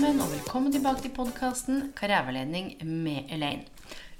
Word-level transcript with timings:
sammen, 0.00 0.22
og 0.24 0.30
velkommen 0.32 0.72
tilbake 0.72 1.02
til 1.04 1.12
podkasten 1.12 1.80
Karriereveiledning 1.98 2.70
med 2.88 3.28
Elaine. 3.34 3.66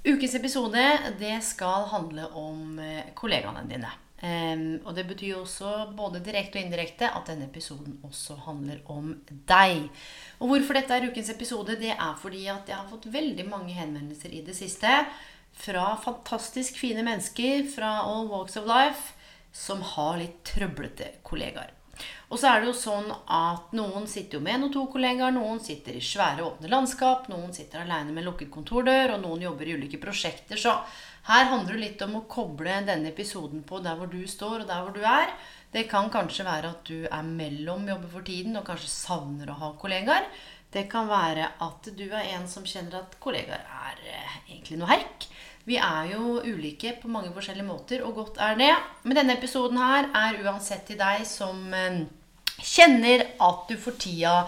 Ukens 0.05 0.35
episode 0.37 0.83
det 1.17 1.39
skal 1.41 1.87
handle 1.89 2.27
om 2.37 2.77
eh, 2.77 3.07
kollegaene 3.17 3.63
dine. 3.65 3.89
Og 4.85 4.91
det 4.93 5.07
betyr 5.09 5.39
også 5.39 5.71
både 5.97 6.21
direkte 6.21 6.59
og 6.59 6.67
indirekte 6.67 7.09
at 7.09 7.31
denne 7.31 7.47
episoden 7.47 7.95
også 8.05 8.37
handler 8.45 8.83
om 8.93 9.15
deg. 9.49 9.87
Og 10.37 10.51
hvorfor 10.51 10.77
dette 10.77 10.99
er 10.99 11.09
ukens 11.09 11.33
episode, 11.33 11.79
det 11.81 11.95
er 11.95 12.13
fordi 12.21 12.45
at 12.53 12.69
jeg 12.69 12.77
har 12.77 12.91
fått 12.91 13.09
veldig 13.09 13.49
mange 13.49 13.73
henvendelser 13.73 14.37
i 14.37 14.45
det 14.45 14.53
siste 14.59 14.99
fra 15.65 15.95
fantastisk 16.03 16.77
fine 16.77 17.01
mennesker 17.09 17.65
fra 17.73 18.03
all 18.05 18.29
walks 18.29 18.61
of 18.61 18.69
life 18.69 19.15
som 19.49 19.81
har 19.95 20.21
litt 20.21 20.43
trøblete 20.45 21.15
kollegaer. 21.25 21.73
Og 22.31 22.39
så 22.39 22.47
er 22.47 22.61
det 22.61 22.69
jo 22.69 22.75
sånn 22.79 23.09
at 23.11 23.73
noen 23.75 24.05
sitter 24.07 24.37
jo 24.37 24.43
med 24.45 24.55
en 24.55 24.69
og 24.69 24.71
to 24.71 24.85
kollegaer, 24.93 25.33
noen 25.35 25.59
sitter 25.59 25.97
i 25.99 26.03
svære, 26.03 26.45
åpne 26.47 26.69
landskap, 26.71 27.25
noen 27.27 27.51
sitter 27.51 27.83
aleine 27.83 28.15
med 28.15 28.23
lukket 28.23 28.47
kontordør, 28.53 29.17
og 29.17 29.25
noen 29.25 29.43
jobber 29.49 29.67
i 29.67 29.75
ulike 29.75 29.99
prosjekter. 29.99 30.55
Så 30.55 30.71
her 31.27 31.49
handler 31.51 31.75
det 31.75 31.81
litt 31.81 32.05
om 32.05 32.15
å 32.21 32.23
koble 32.31 32.77
denne 32.87 33.11
episoden 33.11 33.65
på 33.67 33.81
der 33.83 33.99
hvor 33.99 34.07
du 34.07 34.21
står, 34.23 34.61
og 34.61 34.69
der 34.69 34.85
hvor 34.85 34.95
du 34.95 35.03
er. 35.03 35.33
Det 35.75 35.83
kan 35.91 36.07
kanskje 36.13 36.47
være 36.47 36.71
at 36.71 36.87
du 36.87 37.03
er 37.03 37.27
mellom 37.27 37.83
jobber 37.91 38.15
for 38.15 38.27
tiden 38.27 38.55
og 38.59 38.65
kanskje 38.67 38.89
savner 38.91 39.51
å 39.51 39.59
ha 39.59 39.73
kollegaer. 39.81 40.31
Det 40.71 40.85
kan 40.91 41.11
være 41.11 41.49
at 41.67 41.91
du 41.99 42.05
er 42.07 42.31
en 42.37 42.47
som 42.47 42.63
kjenner 42.63 43.01
at 43.01 43.19
kollegaer 43.19 43.67
er 43.91 44.01
eh, 44.07 44.39
egentlig 44.53 44.79
noe 44.79 44.91
herk. 44.93 45.27
Vi 45.67 45.75
er 45.77 46.13
jo 46.13 46.39
ulike 46.41 46.95
på 47.01 47.11
mange 47.11 47.33
forskjellige 47.35 47.67
måter, 47.67 48.07
og 48.07 48.15
godt 48.17 48.39
er 48.41 48.55
det. 48.59 48.71
Men 49.03 49.19
denne 49.19 49.35
episoden 49.35 49.79
her 49.83 50.07
er 50.15 50.39
uansett 50.45 50.87
til 50.87 50.99
deg 50.99 51.27
som 51.27 51.75
eh, 51.75 52.05
kjenner 52.65 53.25
at 53.41 53.65
du 53.69 53.75
for 53.79 53.97
tida 53.99 54.45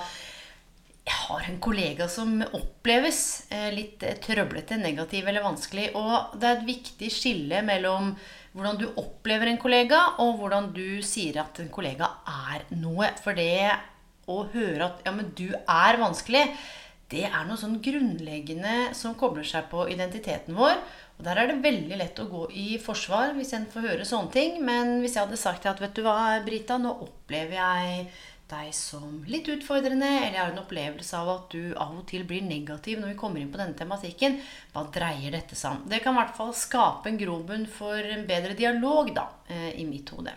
har 1.03 1.50
en 1.50 1.59
kollega 1.59 2.08
som 2.08 2.38
oppleves 2.55 3.45
eh, 3.52 3.70
litt 3.75 4.03
eh, 4.08 4.16
trøblete, 4.23 4.78
negativ 4.80 5.28
eller 5.28 5.44
vanskelig. 5.44 5.89
Og 5.99 6.38
det 6.39 6.48
er 6.48 6.60
et 6.60 6.70
viktig 6.70 7.10
skille 7.11 7.64
mellom 7.65 8.14
hvordan 8.54 8.77
du 8.80 8.86
opplever 9.02 9.49
en 9.49 9.60
kollega, 9.60 9.99
og 10.23 10.38
hvordan 10.39 10.70
du 10.76 11.02
sier 11.04 11.42
at 11.42 11.60
en 11.60 11.71
kollega 11.73 12.08
er 12.54 12.67
noe. 12.77 13.10
For 13.23 13.36
det 13.36 13.73
å 14.30 14.43
høre 14.54 14.88
at 14.88 15.04
ja, 15.04 15.11
men 15.15 15.33
du 15.36 15.49
er 15.52 15.99
vanskelig, 15.99 16.45
det 17.14 17.28
er 17.30 17.46
noe 17.46 17.60
sånn 17.60 17.78
grunnleggende 17.84 18.92
som 18.98 19.14
kobler 19.20 19.46
seg 19.46 19.70
på 19.70 19.86
identiteten 19.94 20.58
vår. 20.58 20.80
Og 21.20 21.26
der 21.28 21.40
er 21.40 21.52
det 21.52 21.62
veldig 21.62 21.98
lett 22.00 22.20
å 22.20 22.30
gå 22.30 22.48
i 22.58 22.68
forsvar 22.82 23.36
hvis 23.38 23.54
en 23.54 23.70
får 23.70 23.88
høre 23.88 24.08
sånne 24.10 24.34
ting. 24.34 24.60
Men 24.66 24.98
hvis 25.04 25.18
jeg 25.18 25.28
hadde 25.28 25.40
sagt 25.40 25.70
at 25.70 25.82
vet 25.84 25.94
du 25.94 26.02
hva, 26.06 26.40
Brita, 26.46 26.80
nå 26.82 26.96
opplever 27.06 27.60
jeg 27.60 28.08
deg 28.54 28.74
som 28.76 29.22
litt 29.30 29.48
utfordrende, 29.50 30.10
eller 30.10 30.36
jeg 30.36 30.42
har 30.42 30.52
en 30.52 30.62
opplevelse 30.62 31.18
av 31.18 31.32
at 31.32 31.54
du 31.56 31.72
av 31.80 31.96
og 31.96 32.04
til 32.10 32.26
blir 32.28 32.44
negativ 32.46 33.00
når 33.00 33.14
vi 33.14 33.20
kommer 33.22 33.42
inn 33.42 33.52
på 33.54 33.62
denne 33.62 33.78
tematikken, 33.78 34.40
hva 34.74 34.86
dreier 34.94 35.34
dette 35.34 35.58
seg 35.58 35.78
om? 35.78 35.88
Det 35.90 36.02
kan 36.04 36.18
i 36.18 36.22
hvert 36.22 36.38
fall 36.38 36.54
skape 36.58 37.10
en 37.10 37.20
grobunn 37.20 37.66
for 37.72 37.98
en 37.98 38.26
bedre 38.30 38.58
dialog, 38.58 39.14
da, 39.16 39.30
eh, 39.48 39.72
i 39.80 39.88
mitt 39.90 40.12
hode. 40.14 40.36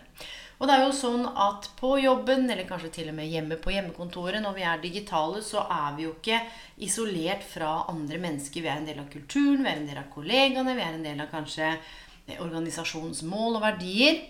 Og 0.57 0.65
det 0.65 0.73
er 0.73 0.83
jo 0.87 0.93
sånn 0.95 1.25
at 1.37 1.67
på 1.77 1.91
jobben, 2.01 2.47
eller 2.49 2.65
kanskje 2.69 2.89
til 2.95 3.11
og 3.11 3.17
med 3.19 3.29
hjemme 3.29 3.59
på 3.61 3.75
hjemmekontoret, 3.75 4.41
når 4.41 4.55
vi 4.57 4.63
er 4.65 4.81
digitale, 4.81 5.43
så 5.45 5.67
er 5.69 5.91
vi 5.97 6.07
jo 6.07 6.15
ikke 6.15 6.39
isolert 6.87 7.45
fra 7.45 7.83
andre 7.91 8.17
mennesker. 8.23 8.65
Vi 8.65 8.71
er 8.71 8.81
en 8.81 8.89
del 8.89 9.03
av 9.03 9.11
kulturen, 9.13 9.61
vi 9.61 9.69
er 9.69 9.83
en 9.83 9.89
del 9.91 10.01
av 10.01 10.09
kollegaene, 10.15 10.73
vi 10.73 10.85
er 10.87 10.97
en 10.97 11.05
del 11.05 11.21
av 11.21 11.29
kanskje 11.33 11.75
organisasjonens 12.41 13.21
mål 13.29 13.59
og 13.59 13.67
verdier. 13.67 14.23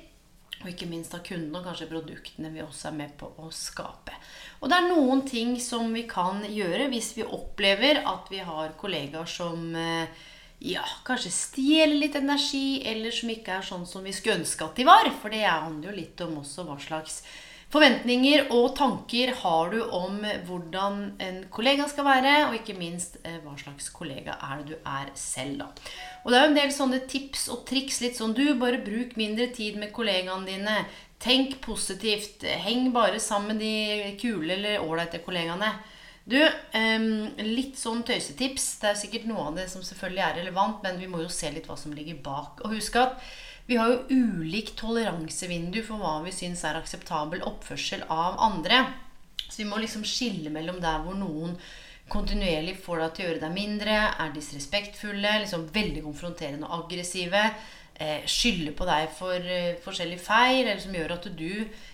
Og 0.58 0.72
ikke 0.72 0.88
minst 0.90 1.14
av 1.14 1.22
kundene 1.26 1.60
og 1.60 1.68
kanskje 1.70 1.90
produktene 1.92 2.50
vi 2.50 2.64
også 2.64 2.90
er 2.90 2.96
med 2.98 3.12
på 3.20 3.30
å 3.40 3.52
skape. 3.54 4.16
Og 4.60 4.72
det 4.72 4.80
er 4.80 4.88
noen 4.90 5.22
ting 5.30 5.54
som 5.62 5.92
vi 5.94 6.08
kan 6.10 6.42
gjøre 6.44 6.90
hvis 6.92 7.12
vi 7.20 7.28
opplever 7.28 8.02
at 8.10 8.32
vi 8.34 8.42
har 8.44 8.74
kollegaer 8.80 9.30
som 9.30 9.70
eh, 9.78 10.10
ja, 10.60 10.86
kanskje 11.06 11.32
stjeler 11.34 12.00
litt 12.02 12.16
energi, 12.18 12.82
eller 12.90 13.14
som 13.14 13.30
ikke 13.30 13.60
er 13.60 13.66
sånn 13.66 13.86
som 13.86 14.06
vi 14.06 14.14
skulle 14.16 14.40
ønske 14.42 14.66
at 14.66 14.80
de 14.80 14.88
var. 14.88 15.10
For 15.22 15.34
det 15.34 15.46
handler 15.46 15.92
jo 15.92 15.98
litt 16.00 16.24
om 16.26 16.40
også 16.42 16.66
hva 16.66 16.80
slags 16.82 17.22
forventninger 17.68 18.48
og 18.56 18.70
tanker 18.78 19.34
har 19.42 19.74
du 19.74 19.82
om 19.84 20.22
hvordan 20.48 21.02
en 21.24 21.42
kollega 21.54 21.88
skal 21.92 22.08
være, 22.08 22.36
og 22.48 22.56
ikke 22.58 22.78
minst 22.80 23.20
eh, 23.28 23.42
hva 23.44 23.58
slags 23.60 23.92
kollega 23.94 24.38
er 24.48 24.62
det 24.62 24.72
du 24.72 24.78
er 24.80 25.12
selv, 25.20 25.60
da. 25.62 25.68
Og 26.24 26.32
det 26.32 26.40
er 26.40 26.46
jo 26.46 26.52
en 26.54 26.62
del 26.62 26.74
sånne 26.76 27.02
tips 27.12 27.48
og 27.54 27.66
triks, 27.68 28.00
litt 28.02 28.18
sånn 28.18 28.36
du, 28.38 28.48
bare 28.60 28.82
bruk 28.84 29.18
mindre 29.20 29.50
tid 29.56 29.78
med 29.80 29.94
kollegaene 29.96 30.48
dine. 30.48 30.80
Tenk 31.22 31.58
positivt. 31.66 32.46
Heng 32.64 32.92
bare 32.96 33.22
sammen 33.22 33.58
med 33.58 33.62
de 33.62 34.16
kule 34.22 34.54
eller 34.58 34.84
ålreite 34.86 35.22
kollegaene. 35.26 35.72
Du, 36.28 36.40
litt 37.48 37.78
sånn 37.80 38.02
tøysetips. 38.08 38.66
Det 38.82 38.90
er 38.90 39.00
sikkert 39.00 39.28
noe 39.30 39.46
av 39.48 39.60
det 39.60 39.70
som 39.72 39.84
selvfølgelig 39.86 40.24
er 40.26 40.40
relevant, 40.42 40.82
men 40.84 41.00
vi 41.00 41.08
må 41.08 41.22
jo 41.24 41.32
se 41.32 41.52
litt 41.54 41.70
hva 41.70 41.78
som 41.80 41.94
ligger 41.96 42.20
bak. 42.24 42.60
Og 42.66 42.76
husk 42.76 42.98
at 43.00 43.22
vi 43.68 43.80
har 43.80 43.92
jo 43.92 44.22
ulik 44.44 44.74
toleransevindu 44.80 45.82
for 45.88 46.00
hva 46.00 46.18
vi 46.26 46.36
syns 46.36 46.66
er 46.68 46.80
akseptabel 46.80 47.44
oppførsel 47.48 48.04
av 48.12 48.40
andre. 48.44 48.84
Så 49.48 49.62
vi 49.62 49.70
må 49.70 49.80
liksom 49.80 50.04
skille 50.08 50.52
mellom 50.52 50.82
der 50.84 51.00
hvor 51.04 51.16
noen 51.16 51.56
kontinuerlig 52.12 52.78
får 52.84 53.02
deg 53.02 53.16
til 53.16 53.24
å 53.24 53.30
gjøre 53.30 53.44
deg 53.44 53.56
mindre, 53.56 53.96
er 54.16 54.36
disrespektfulle, 54.36 55.34
liksom 55.44 55.66
veldig 55.76 56.04
konfronterende 56.06 56.68
og 56.68 56.86
aggressive, 56.86 57.42
skylder 58.30 58.76
på 58.78 58.86
deg 58.86 59.08
for 59.18 59.54
eh, 59.54 59.78
forskjellige 59.82 60.22
feil, 60.22 60.64
eller 60.68 60.82
som 60.84 60.94
gjør 60.94 61.16
at 61.16 61.30
du 61.38 61.50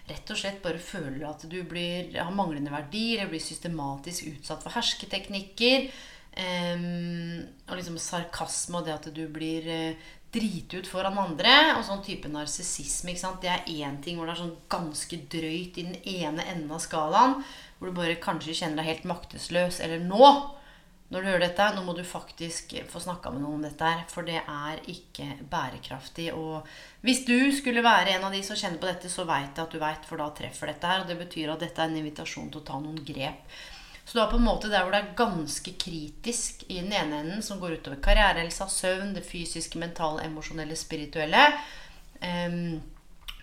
rett 0.10 0.34
og 0.34 0.40
slett 0.40 0.60
bare 0.64 0.82
føler 0.84 1.24
at 1.30 1.46
du 1.48 1.62
blir, 1.68 2.10
har 2.18 2.34
manglende 2.36 2.74
verdier, 2.74 3.22
eller 3.22 3.32
blir 3.32 3.44
systematisk 3.44 4.28
utsatt 4.34 4.66
for 4.66 4.76
hersketeknikker. 4.76 5.88
Um, 6.34 7.44
og 7.70 7.78
liksom 7.78 8.00
sarkasme 8.02 8.80
og 8.80 8.88
det 8.88 8.94
at 8.96 9.08
du 9.14 9.22
blir 9.30 9.68
uh, 9.70 10.08
driti 10.34 10.80
ut 10.82 10.90
foran 10.90 11.20
andre. 11.22 11.54
Og 11.78 11.86
sånn 11.88 12.04
type 12.04 12.32
narsissisme. 12.32 13.16
Det 13.40 13.52
er 13.54 13.70
én 13.72 14.00
ting 14.04 14.18
hvor 14.18 14.28
det 14.28 14.36
er 14.36 14.42
sånn 14.44 14.58
ganske 14.74 15.22
drøyt 15.32 15.80
i 15.80 15.88
den 15.88 15.96
ene 16.04 16.48
enden 16.50 16.74
av 16.74 16.84
skalaen. 16.84 17.40
Hvor 17.78 17.92
du 17.92 17.96
bare 17.96 18.20
kanskje 18.20 18.58
kjenner 18.60 18.82
deg 18.82 18.92
helt 18.92 19.08
maktesløs. 19.14 19.80
Eller 19.86 20.04
nå, 20.04 20.26
når 21.14 21.22
du 21.22 21.28
hører 21.30 21.44
dette, 21.46 21.66
nå 21.76 21.84
må 21.86 21.94
du 21.94 22.02
faktisk 22.02 22.72
få 22.90 23.00
snakka 23.04 23.30
med 23.30 23.44
noen 23.44 23.60
om 23.60 23.66
dette 23.68 23.86
her. 23.86 24.00
For 24.10 24.26
det 24.26 24.40
er 24.42 24.80
ikke 24.90 25.28
bærekraftig. 25.52 26.32
Og 26.34 26.66
hvis 27.06 27.22
du 27.28 27.38
skulle 27.54 27.84
være 27.86 28.16
en 28.16 28.26
av 28.26 28.34
de 28.34 28.42
som 28.46 28.58
kjenner 28.58 28.82
på 28.82 28.90
dette, 28.90 29.12
så 29.14 29.28
veit 29.30 29.54
jeg 29.54 29.62
at 29.62 29.76
du 29.76 29.78
veit, 29.84 30.08
for 30.10 30.18
da 30.18 30.32
treffer 30.34 30.72
dette 30.72 30.90
her. 30.90 31.04
Og 31.04 31.12
det 31.12 31.20
betyr 31.20 31.54
at 31.54 31.62
dette 31.62 31.86
er 31.86 31.92
en 31.92 32.02
invitasjon 32.02 32.50
til 32.50 32.64
å 32.64 32.66
ta 32.66 32.80
noen 32.82 32.98
grep. 33.06 33.54
Så 34.04 34.18
du 34.18 34.24
har 34.24 34.32
på 34.32 34.40
en 34.42 34.48
måte 34.48 34.72
der 34.72 34.82
hvor 34.82 34.96
det 34.96 35.04
er 35.04 35.14
ganske 35.22 35.76
kritisk 35.80 36.66
i 36.68 36.80
den 36.82 36.92
ene 36.98 37.22
enden, 37.22 37.46
som 37.46 37.62
går 37.62 37.78
utover 37.78 38.02
karrierehelsa, 38.04 38.66
søvn, 38.74 39.14
det 39.14 39.24
fysiske, 39.28 39.78
mentale, 39.80 40.26
emosjonelle, 40.26 40.76
spirituelle. 40.76 41.46
Um, 42.24 42.82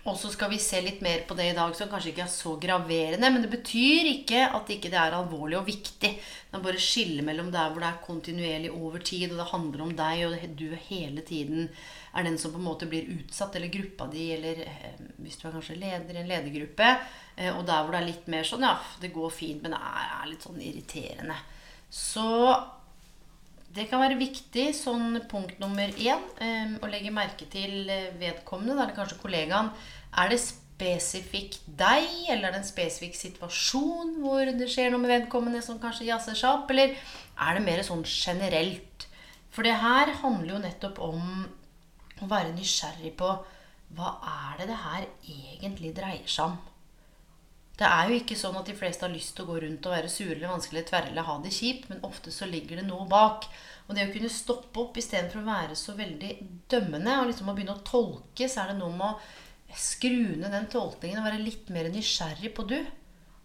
Og 0.09 0.15
så 0.17 0.31
skal 0.33 0.49
vi 0.49 0.57
se 0.57 0.79
litt 0.81 1.03
mer 1.05 1.21
på 1.29 1.35
det 1.37 1.51
i 1.51 1.53
dag, 1.53 1.75
som 1.77 1.89
kanskje 1.89 2.09
ikke 2.09 2.23
er 2.23 2.31
så 2.33 2.55
graverende. 2.61 3.29
Men 3.29 3.43
det 3.43 3.51
betyr 3.51 4.07
ikke 4.15 4.47
at 4.57 4.71
ikke 4.73 4.89
det 4.89 4.97
er 4.97 5.13
alvorlig 5.13 5.59
og 5.59 5.67
viktig. 5.67 6.09
Det 6.17 6.57
er 6.57 6.63
bare 6.63 6.81
skille 6.81 7.21
mellom 7.25 7.51
der 7.53 7.69
hvor 7.69 7.83
det 7.83 7.91
er 7.91 8.01
kontinuerlig 8.07 8.71
over 8.73 9.05
tid, 9.05 9.27
og 9.29 9.43
det 9.43 9.47
handler 9.51 9.85
om 9.85 9.93
deg, 9.99 10.23
og 10.25 10.57
du 10.57 10.65
hele 10.89 11.21
tiden 11.27 11.69
er 12.17 12.25
den 12.25 12.41
som 12.41 12.55
på 12.55 12.57
en 12.57 12.65
måte 12.65 12.89
blir 12.89 13.13
utsatt, 13.13 13.55
eller 13.55 13.71
gruppa 13.71 14.09
di, 14.11 14.25
eller 14.33 14.65
eh, 14.65 15.05
hvis 15.21 15.37
du 15.37 15.45
er 15.47 15.55
kanskje 15.59 15.77
leder 15.79 16.17
i 16.17 16.23
en 16.23 16.33
ledergruppe, 16.33 16.89
eh, 17.37 17.53
og 17.53 17.63
der 17.69 17.85
hvor 17.85 17.93
det 17.93 18.01
er 18.01 18.09
litt 18.09 18.27
mer 18.33 18.47
sånn 18.47 18.65
Ja, 18.65 18.73
det 19.03 19.13
går 19.13 19.31
fint, 19.31 19.61
men 19.61 19.77
det 19.77 19.85
er 19.85 20.27
litt 20.33 20.49
sånn 20.49 20.59
irriterende. 20.65 21.37
Så 21.93 22.25
det 23.75 23.87
kan 23.89 24.01
være 24.03 24.19
viktig, 24.19 24.71
sånn 24.75 25.21
punkt 25.31 25.59
nummer 25.61 25.91
én, 25.95 26.23
eh, 26.43 26.73
å 26.83 26.89
legge 26.91 27.13
merke 27.13 27.47
til 27.51 27.87
eh, 27.89 28.11
vedkommende, 28.19 28.75
eller 28.75 28.97
kanskje 28.97 29.19
kollegaen. 29.21 29.71
Er 30.19 30.31
det 30.31 30.41
spesifikt 30.43 31.61
deg, 31.79 32.07
eller 32.33 32.49
er 32.49 32.55
det 32.55 32.61
en 32.63 32.67
spesifikk 32.67 33.15
situasjon 33.15 34.17
hvor 34.23 34.51
det 34.57 34.67
skjer 34.71 34.91
noe 34.91 35.03
med 35.03 35.13
vedkommende 35.13 35.61
som 35.63 35.79
kanskje 35.79 36.09
jazzer 36.09 36.35
seg 36.37 36.51
opp, 36.51 36.73
eller 36.73 36.97
er 36.97 37.57
det 37.57 37.63
mer 37.67 37.83
sånn 37.87 38.03
generelt? 38.07 39.07
For 39.51 39.67
det 39.67 39.77
her 39.83 40.11
handler 40.23 40.55
jo 40.55 40.63
nettopp 40.65 40.99
om 41.03 41.23
å 42.21 42.29
være 42.31 42.55
nysgjerrig 42.55 43.15
på 43.19 43.31
hva 43.95 44.11
er 44.23 44.61
det 44.61 44.67
det 44.71 44.81
her 44.83 45.07
egentlig 45.27 45.95
dreier 45.95 46.27
seg 46.27 46.51
om? 46.51 46.59
Det 47.81 47.89
er 47.89 48.11
jo 48.11 48.17
ikke 48.19 48.35
sånn 48.37 48.57
at 48.59 48.67
de 48.69 48.75
fleste 48.77 49.07
har 49.07 49.13
lyst 49.13 49.33
til 49.33 49.47
å 49.47 49.49
gå 49.49 49.55
rundt 49.63 49.87
og 49.89 49.93
være 49.95 50.09
sure 50.13 50.35
eller 50.35 50.51
vanskelig 50.51 50.83
tverre 50.85 51.09
eller 51.09 51.25
ha 51.25 51.37
det 51.41 51.53
kjipt, 51.55 51.87
men 51.89 52.03
ofte 52.05 52.29
så 52.33 52.45
ligger 52.45 52.77
det 52.77 52.85
noe 52.85 53.07
bak. 53.09 53.47
Og 53.87 53.95
det 53.97 54.03
å 54.05 54.11
kunne 54.13 54.29
stoppe 54.29 54.83
opp 54.83 54.99
istedenfor 55.01 55.41
å 55.41 55.47
være 55.47 55.77
så 55.79 55.95
veldig 55.97 56.35
dømmende 56.69 57.15
og 57.17 57.31
liksom 57.31 57.49
å 57.49 57.55
begynne 57.57 57.79
å 57.79 57.85
tolke, 57.87 58.45
så 58.45 58.61
er 58.61 58.69
det 58.71 58.77
noe 58.83 58.93
med 58.93 59.07
å 59.09 59.79
skru 59.81 60.37
ned 60.37 60.53
den 60.53 60.69
tolkningen 60.69 61.23
og 61.23 61.25
være 61.31 61.41
litt 61.41 61.71
mer 61.73 61.89
nysgjerrig 61.89 62.53
på 62.53 62.67
du. 62.69 62.77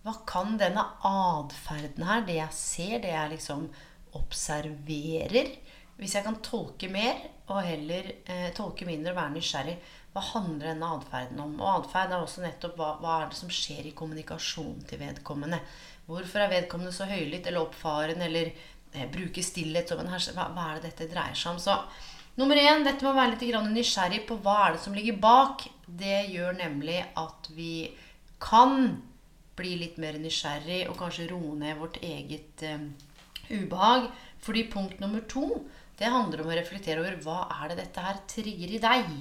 Hva 0.04 0.18
kan 0.28 0.60
denne 0.60 0.84
atferden 1.08 2.04
her, 2.04 2.28
det 2.28 2.36
jeg 2.36 2.58
ser, 2.60 2.98
det 3.02 3.14
jeg 3.14 3.32
liksom 3.38 3.70
observerer 4.16 5.48
Hvis 5.96 6.14
jeg 6.14 6.24
kan 6.24 6.36
tolke 6.44 6.88
mer 6.92 7.24
og 7.48 7.64
heller 7.64 8.12
eh, 8.28 8.50
tolke 8.56 8.84
mindre 8.84 9.14
og 9.14 9.18
være 9.18 9.34
nysgjerrig, 9.34 9.74
hva 10.16 10.22
handler 10.24 10.70
denne 10.70 10.88
atferden 10.96 11.40
om? 11.44 11.58
Og 11.60 11.82
atferd 11.82 12.14
er 12.14 12.22
også 12.22 12.40
nettopp 12.40 12.78
hva, 12.80 12.94
hva, 13.02 13.18
er 13.20 13.32
det 13.32 13.36
som 13.36 13.52
skjer 13.52 13.90
i 13.90 13.96
kommunikasjonen 13.96 14.86
til 14.88 15.02
vedkommende. 15.02 15.58
Hvorfor 16.08 16.40
er 16.40 16.54
vedkommende 16.54 16.94
så 16.96 17.08
høylytt 17.10 17.50
eller 17.50 17.66
oppfaren 17.66 18.24
eller 18.24 18.48
eh, 18.48 19.04
bruker 19.12 19.44
stillhet 19.44 19.92
som 19.92 20.00
en 20.00 20.08
herse? 20.14 20.32
Hva, 20.32 20.48
hva, 20.56 20.70
er 20.70 20.80
det 20.80 20.94
dette 20.94 21.10
dreier 21.12 21.36
seg 21.36 21.52
om? 21.52 21.60
Så 21.60 21.76
nummer 22.40 22.56
én, 22.56 22.86
dette 22.86 23.04
med 23.04 23.12
å 23.12 23.18
være 23.18 23.36
litt 23.36 23.68
nysgjerrig 23.76 24.22
på 24.30 24.40
hva 24.40 24.56
er 24.62 24.78
det 24.78 24.82
som 24.86 24.96
ligger 24.96 25.20
bak. 25.20 25.68
Det 25.84 26.22
gjør 26.32 26.56
nemlig 26.62 27.02
at 27.12 27.52
vi 27.52 27.90
kan 28.40 28.96
bli 29.56 29.76
litt 29.84 30.00
mer 30.00 30.16
nysgjerrig 30.20 30.86
og 30.88 30.96
kanskje 31.00 31.28
roe 31.34 31.52
ned 31.60 31.76
vårt 31.76 32.00
eget 32.00 32.64
eh, 32.64 32.88
ubehag. 33.52 34.08
Fordi 34.40 34.64
punkt 34.72 35.00
nummer 35.04 35.28
to, 35.28 35.50
det 36.00 36.08
handler 36.08 36.40
om 36.40 36.48
å 36.48 36.56
reflektere 36.56 37.04
over 37.04 37.20
hva 37.20 37.42
er 37.60 37.74
det 37.74 37.82
dette 37.84 38.08
her 38.08 38.24
trigger 38.32 38.78
i 38.78 38.80
deg. 38.80 39.16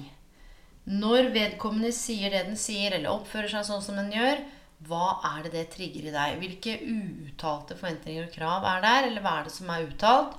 Når 0.86 1.32
vedkommende 1.34 1.90
sier 1.94 2.30
det 2.30 2.44
den 2.46 2.58
sier, 2.58 2.94
eller 2.94 3.10
oppfører 3.10 3.50
seg 3.50 3.66
sånn 3.66 3.82
som 3.82 3.98
den 3.98 4.12
gjør, 4.14 4.42
hva 4.86 5.16
er 5.32 5.46
det 5.46 5.54
det 5.54 5.64
trigger 5.72 6.10
i 6.10 6.12
deg? 6.14 6.36
Hvilke 6.42 6.76
uuttalte 6.84 7.78
forventninger 7.78 8.26
og 8.28 8.34
krav 8.34 8.66
er 8.70 8.84
der? 8.84 9.08
Eller 9.08 9.24
hva 9.24 9.38
er 9.40 9.48
det 9.48 9.54
som 9.54 9.72
er 9.72 9.86
uttalt? 9.88 10.36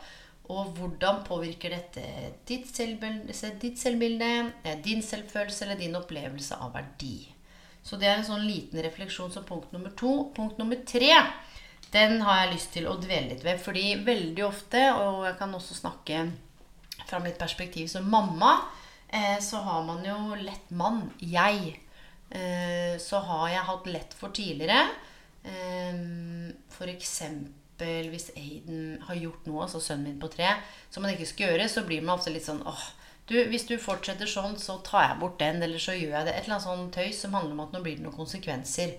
Og 0.54 0.70
hvordan 0.78 1.24
påvirker 1.28 1.74
dette 1.74 2.04
ditt 2.48 2.70
selvbilde, 2.72 3.34
ditt 3.60 3.82
selvbilde, 3.82 4.30
eh, 4.64 4.78
din 4.84 5.02
selvfølelse 5.04 5.66
eller 5.66 5.82
din 5.82 5.98
opplevelse 6.00 6.56
av 6.56 6.72
verdi? 6.78 7.28
Så 7.84 8.00
det 8.00 8.08
er 8.08 8.22
en 8.22 8.28
sånn 8.28 8.48
liten 8.48 8.80
refleksjon 8.84 9.32
som 9.34 9.44
punkt 9.48 9.74
nummer 9.76 9.92
to. 10.00 10.32
Punkt 10.36 10.60
nummer 10.60 10.80
tre 10.88 11.12
den 11.92 12.22
har 12.22 12.42
jeg 12.42 12.54
lyst 12.54 12.74
til 12.76 12.88
å 12.88 12.98
dvele 13.00 13.32
litt 13.32 13.46
ved. 13.46 13.60
Fordi 13.64 13.96
veldig 14.06 14.44
ofte, 14.48 14.82
og 14.96 15.26
jeg 15.28 15.38
kan 15.40 15.56
også 15.56 15.78
snakke 15.78 16.26
fra 17.08 17.20
mitt 17.24 17.40
perspektiv 17.40 17.88
som 17.92 18.10
mamma, 18.12 18.58
så 19.42 19.62
har 19.64 19.84
man 19.88 20.04
jo 20.06 20.36
lett 20.42 20.72
mann. 20.76 21.06
Jeg. 21.20 21.78
Eh, 22.30 22.98
så 23.00 23.22
har 23.24 23.50
jeg 23.50 23.68
hatt 23.70 23.88
lett 23.88 24.16
for 24.18 24.36
tidligere. 24.36 24.90
Eh, 25.44 26.02
F.eks. 26.74 27.22
hvis 27.78 28.32
Aiden 28.36 29.02
har 29.08 29.16
gjort 29.16 29.46
noe, 29.48 29.64
altså 29.64 29.80
sønnen 29.82 30.12
min 30.12 30.22
på 30.22 30.30
tre, 30.34 30.50
som 30.90 31.06
man 31.06 31.14
ikke 31.14 31.30
skal 31.30 31.52
gjøre, 31.52 31.70
så 31.72 31.86
blir 31.88 32.04
man 32.04 32.18
ofte 32.18 32.34
litt 32.34 32.48
sånn 32.48 32.64
åh, 32.68 32.88
du, 33.28 33.36
hvis 33.52 33.68
du 33.68 33.76
fortsetter 33.80 34.30
sånn, 34.30 34.56
så 34.60 34.78
tar 34.88 35.04
jeg 35.04 35.20
bort 35.22 35.40
den, 35.42 35.60
eller 35.64 35.82
så 35.84 35.96
gjør 35.96 36.14
jeg 36.16 36.28
det. 36.28 36.34
Et 36.34 36.46
eller 36.46 36.58
annet 36.58 36.68
sånn 36.68 36.92
tøys 36.96 37.24
som 37.24 37.34
handler 37.36 37.58
om 37.58 37.64
at 37.66 37.74
nå 37.76 37.82
blir 37.84 37.98
det 37.98 38.06
noen 38.06 38.16
konsekvenser. 38.16 38.94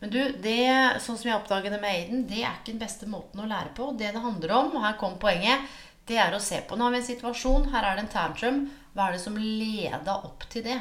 Men 0.00 0.12
du, 0.12 0.20
det, 0.44 0.60
sånn 1.04 1.18
som 1.20 1.28
jeg 1.28 1.36
oppdaget 1.36 1.74
det 1.74 1.80
med 1.82 1.90
Aiden, 1.92 2.22
det 2.28 2.40
er 2.42 2.54
ikke 2.56 2.72
den 2.72 2.80
beste 2.80 3.08
måten 3.08 3.42
å 3.44 3.48
lære 3.48 3.74
på. 3.76 3.90
Det 3.96 4.08
det 4.16 4.24
handler 4.24 4.54
om, 4.56 4.72
og 4.72 4.86
her 4.86 4.96
kom 5.00 5.18
poenget, 5.20 5.68
det 6.08 6.16
er 6.20 6.32
å 6.36 6.42
se 6.42 6.62
på. 6.64 6.76
Nå 6.76 6.88
har 6.88 6.96
vi 6.96 7.00
en 7.02 7.06
situasjon, 7.06 7.68
her 7.72 7.86
er 7.90 7.96
det 7.96 8.06
en 8.06 8.14
tantrum. 8.16 8.64
Hva 8.94 9.08
er 9.08 9.16
det 9.16 9.24
som 9.24 9.38
leda 9.38 10.20
opp 10.26 10.46
til 10.52 10.64
det? 10.66 10.78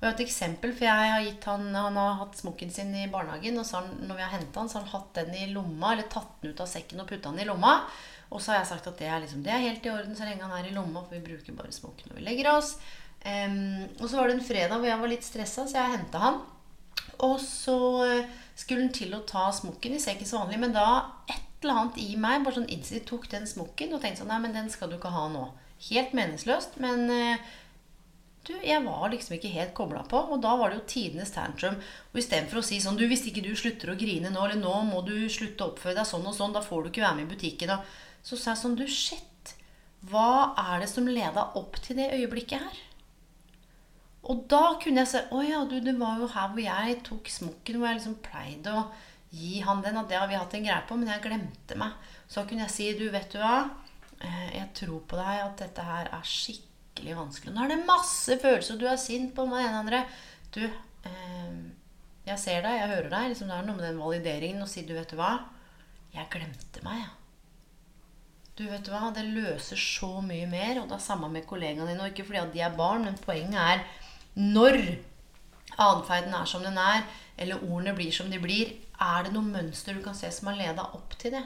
Og 0.00 0.06
jeg 0.06 0.08
har 0.08 0.14
et 0.16 0.22
eksempel, 0.24 0.70
for 0.72 0.86
jeg 0.86 1.08
har 1.12 1.24
gitt 1.26 1.46
han, 1.50 1.66
han 1.76 1.98
har 2.00 2.14
hatt 2.22 2.38
smokken 2.38 2.70
sin 2.72 2.94
i 2.96 3.08
barnehagen. 3.12 3.58
Og 3.60 3.66
så 3.68 3.82
han, 3.82 3.90
når 4.08 4.16
vi 4.16 4.24
har 4.24 4.32
henta 4.32 4.62
han, 4.62 4.70
så 4.70 4.78
har 4.78 4.86
han 4.86 4.94
hatt 4.94 5.18
den 5.18 5.34
i 5.36 5.50
lomma, 5.52 5.90
eller 5.92 6.08
tatt 6.08 6.38
den 6.40 6.54
ut 6.54 6.62
av 6.64 6.70
sekken 6.70 7.02
og 7.02 7.10
putta 7.10 7.34
den 7.34 7.42
i 7.44 7.48
lomma. 7.50 7.74
Og 8.30 8.40
så 8.40 8.54
har 8.54 8.62
jeg 8.62 8.70
sagt 8.70 8.88
at 8.88 9.02
det 9.02 9.10
er, 9.10 9.20
liksom, 9.20 9.42
det 9.44 9.52
er 9.52 9.66
helt 9.66 9.84
i 9.84 9.92
orden 9.92 10.16
så 10.16 10.24
lenge 10.24 10.46
han 10.46 10.56
er 10.56 10.70
i 10.70 10.72
lomma, 10.72 11.02
for 11.04 11.18
vi 11.18 11.26
bruker 11.26 11.58
bare 11.58 11.74
smokken 11.74 12.08
når 12.08 12.20
vi 12.20 12.26
legger 12.30 12.48
oss. 12.54 12.76
Um, 13.20 13.84
og 13.98 14.06
så 14.06 14.16
var 14.16 14.30
det 14.30 14.38
en 14.38 14.46
fredag 14.46 14.78
hvor 14.78 14.88
jeg 14.88 15.02
var 15.02 15.12
litt 15.12 15.26
stressa, 15.26 15.66
så 15.68 15.82
jeg 15.82 15.96
henta 15.98 16.22
han. 16.22 16.40
Og 17.26 17.36
så 17.42 17.76
eh, 18.06 18.28
skulle 18.56 18.86
han 18.86 18.94
til 18.96 19.12
å 19.12 19.24
ta 19.28 19.50
smokken 19.52 19.92
i 19.96 20.00
sekken 20.00 20.28
som 20.28 20.46
vanlig, 20.46 20.60
men 20.62 20.72
da 20.72 20.86
et 21.28 21.60
eller 21.60 21.82
annet 21.82 21.98
i 22.00 22.14
meg 22.16 22.46
bare 22.46 22.56
sånn 22.56 22.70
innsikt 22.72 23.10
tok 23.10 23.26
den 23.28 23.44
smokken 23.48 23.92
og 23.92 24.00
tenkte 24.00 24.22
sånn 24.22 24.30
Nei, 24.32 24.38
men 24.46 24.56
den 24.56 24.70
skal 24.72 24.88
du 24.88 24.96
ikke 24.96 25.12
ha 25.12 25.26
nå. 25.28 25.42
Helt 25.88 26.12
meningsløst. 26.16 26.76
Men 26.82 27.06
eh, 27.14 27.48
du, 28.46 28.54
jeg 28.64 28.82
var 28.84 29.10
liksom 29.12 29.36
ikke 29.36 29.52
helt 29.54 29.72
kobla 29.76 30.02
på. 30.08 30.20
Og 30.34 30.42
da 30.44 30.54
var 30.58 30.70
det 30.70 30.80
jo 30.80 30.90
tidenes 30.94 31.32
tantrum. 31.34 31.78
Og 32.12 32.20
istedenfor 32.22 32.60
å 32.60 32.66
si 32.66 32.80
sånn 32.82 32.98
Du, 33.00 33.06
hvis 33.10 33.26
ikke 33.30 33.44
du 33.44 33.52
slutter 33.56 33.92
å 33.92 33.98
grine 34.00 34.32
nå, 34.32 34.44
eller 34.44 34.60
nå 34.60 34.76
må 34.88 35.02
du 35.06 35.14
slutte 35.32 35.64
å 35.64 35.74
oppføre 35.74 35.98
deg 36.00 36.08
sånn 36.08 36.28
og 36.28 36.36
sånn, 36.36 36.54
da 36.56 36.64
får 36.64 36.84
du 36.84 36.92
ikke 36.92 37.04
være 37.06 37.20
med 37.20 37.28
i 37.28 37.34
butikken. 37.34 37.74
Og 37.76 38.26
så 38.26 38.38
sa 38.38 38.54
jeg 38.54 38.62
sånn 38.64 38.78
Du, 38.80 38.86
shit. 38.88 39.26
Hva 40.10 40.54
er 40.56 40.80
det 40.80 40.88
som 40.88 41.08
leda 41.08 41.50
opp 41.60 41.76
til 41.84 41.98
det 42.00 42.08
øyeblikket 42.16 42.64
her? 42.64 42.78
Og 44.30 44.46
da 44.52 44.78
kunne 44.80 45.02
jeg 45.02 45.10
se 45.12 45.20
Å 45.32 45.42
ja, 45.44 45.60
du, 45.68 45.78
det 45.84 45.96
var 46.00 46.20
jo 46.20 46.28
her 46.32 46.50
hvor 46.52 46.64
jeg 46.64 46.98
tok 47.06 47.28
smokken, 47.32 47.80
hvor 47.80 47.90
jeg 47.90 48.00
liksom 48.00 48.18
pleide 48.24 48.72
å 48.76 48.86
gi 49.36 49.60
han 49.64 49.84
den. 49.84 50.00
At 50.00 50.08
det 50.08 50.18
har 50.20 50.28
vi 50.30 50.40
hatt 50.40 50.56
en 50.56 50.64
greie 50.64 50.88
på, 50.88 50.96
men 50.96 51.12
jeg 51.12 51.24
glemte 51.28 51.76
meg. 51.80 52.10
Så 52.30 52.44
kunne 52.48 52.66
jeg 52.66 52.74
si 52.74 52.90
Du, 52.98 53.06
vet 53.12 53.28
du 53.32 53.40
hva? 53.42 53.68
Jeg 54.20 54.68
tror 54.76 55.04
på 55.08 55.18
deg 55.18 55.42
at 55.44 55.62
dette 55.62 55.84
her 55.84 56.10
er 56.12 56.26
skikkelig 56.26 57.16
vanskelig. 57.18 57.54
Nå 57.54 57.64
er 57.64 57.72
det 57.72 57.86
masse 57.88 58.36
følelser, 58.42 58.80
du 58.80 58.86
er 58.88 59.00
sint 59.00 59.32
på 59.36 59.46
meg, 59.48 59.66
ene 59.68 59.80
andre. 59.84 60.02
Du, 60.54 60.62
eh, 61.08 61.54
jeg 62.28 62.42
ser 62.42 62.60
deg, 62.66 62.76
jeg 62.80 62.92
hører 62.92 63.08
deg. 63.12 63.30
Liksom, 63.32 63.48
det 63.50 63.56
er 63.56 63.68
noe 63.68 63.78
med 63.78 63.88
den 63.88 64.02
valideringen 64.02 64.66
å 64.66 64.68
si 64.70 64.84
du, 64.86 64.92
vet 64.98 65.10
du 65.10 65.16
hva, 65.20 65.32
jeg 66.14 66.28
glemte 66.32 66.84
meg. 66.86 67.04
Ja. 67.04 67.14
Du, 68.58 68.66
vet 68.68 68.84
du 68.84 68.90
hva, 68.92 69.08
det 69.16 69.24
løser 69.24 69.80
så 69.80 70.18
mye 70.24 70.48
mer. 70.50 70.82
Og 70.82 70.90
det 70.90 70.98
er 70.98 71.06
samme 71.06 71.30
med 71.32 71.46
kollegaene 71.48 71.88
dine. 71.88 72.04
Og 72.04 72.12
ikke 72.12 72.28
fordi 72.28 72.42
at 72.42 72.52
de 72.52 72.64
er 72.66 72.76
barn, 72.76 73.06
men 73.08 73.16
poenget 73.24 73.56
er 73.56 73.86
når 74.36 74.82
atferden 75.80 76.34
er 76.36 76.48
som 76.48 76.64
den 76.66 76.76
er, 76.80 77.06
eller 77.40 77.62
ordene 77.64 77.94
blir 77.96 78.12
som 78.12 78.28
de 78.30 78.40
blir, 78.42 78.74
er 79.00 79.24
det 79.24 79.32
noe 79.32 79.46
mønster 79.46 79.96
du 79.96 80.02
kan 80.04 80.16
se 80.16 80.28
som 80.34 80.50
har 80.50 80.58
leda 80.58 80.84
opp 80.96 81.16
til 81.20 81.32
det. 81.32 81.44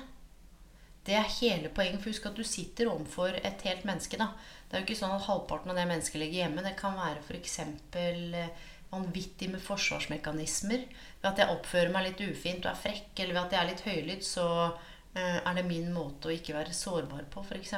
Det 1.04 1.16
er 1.18 1.34
hele 1.40 1.70
poenget. 1.74 2.00
For 2.02 2.12
husk 2.12 2.28
at 2.30 2.38
du 2.38 2.44
sitter 2.48 2.90
overfor 2.92 3.36
et 3.40 3.66
helt 3.68 3.84
menneske. 3.88 4.20
da. 4.20 4.30
Det 4.68 4.76
er 4.76 4.82
jo 4.82 4.88
ikke 4.88 5.00
sånn 5.02 5.16
at 5.16 5.26
halvparten 5.28 5.72
av 5.72 5.78
det 5.78 5.88
mennesket 5.90 6.20
ligger 6.22 6.44
hjemme. 6.44 6.64
Det 6.64 6.76
kan 6.78 6.96
være 6.96 7.20
f.eks. 7.26 7.58
Eh, 8.00 8.64
vanvittig 8.94 9.50
med 9.52 9.62
forsvarsmekanismer. 9.62 10.88
Ved 11.20 11.30
at 11.30 11.42
jeg 11.42 11.52
oppfører 11.52 11.92
meg 11.94 12.08
litt 12.08 12.24
ufint 12.24 12.64
og 12.64 12.72
er 12.72 12.82
frekk, 12.86 13.12
eller 13.18 13.36
ved 13.36 13.42
at 13.44 13.54
jeg 13.54 13.62
er 13.62 13.70
litt 13.70 13.86
høylytt, 13.88 14.26
så 14.26 14.48
eh, 14.64 15.38
er 15.38 15.54
det 15.58 15.68
min 15.68 15.92
måte 15.94 16.30
å 16.30 16.34
ikke 16.34 16.56
være 16.56 16.76
sårbar 16.76 17.28
på, 17.32 17.44
f.eks. 17.44 17.74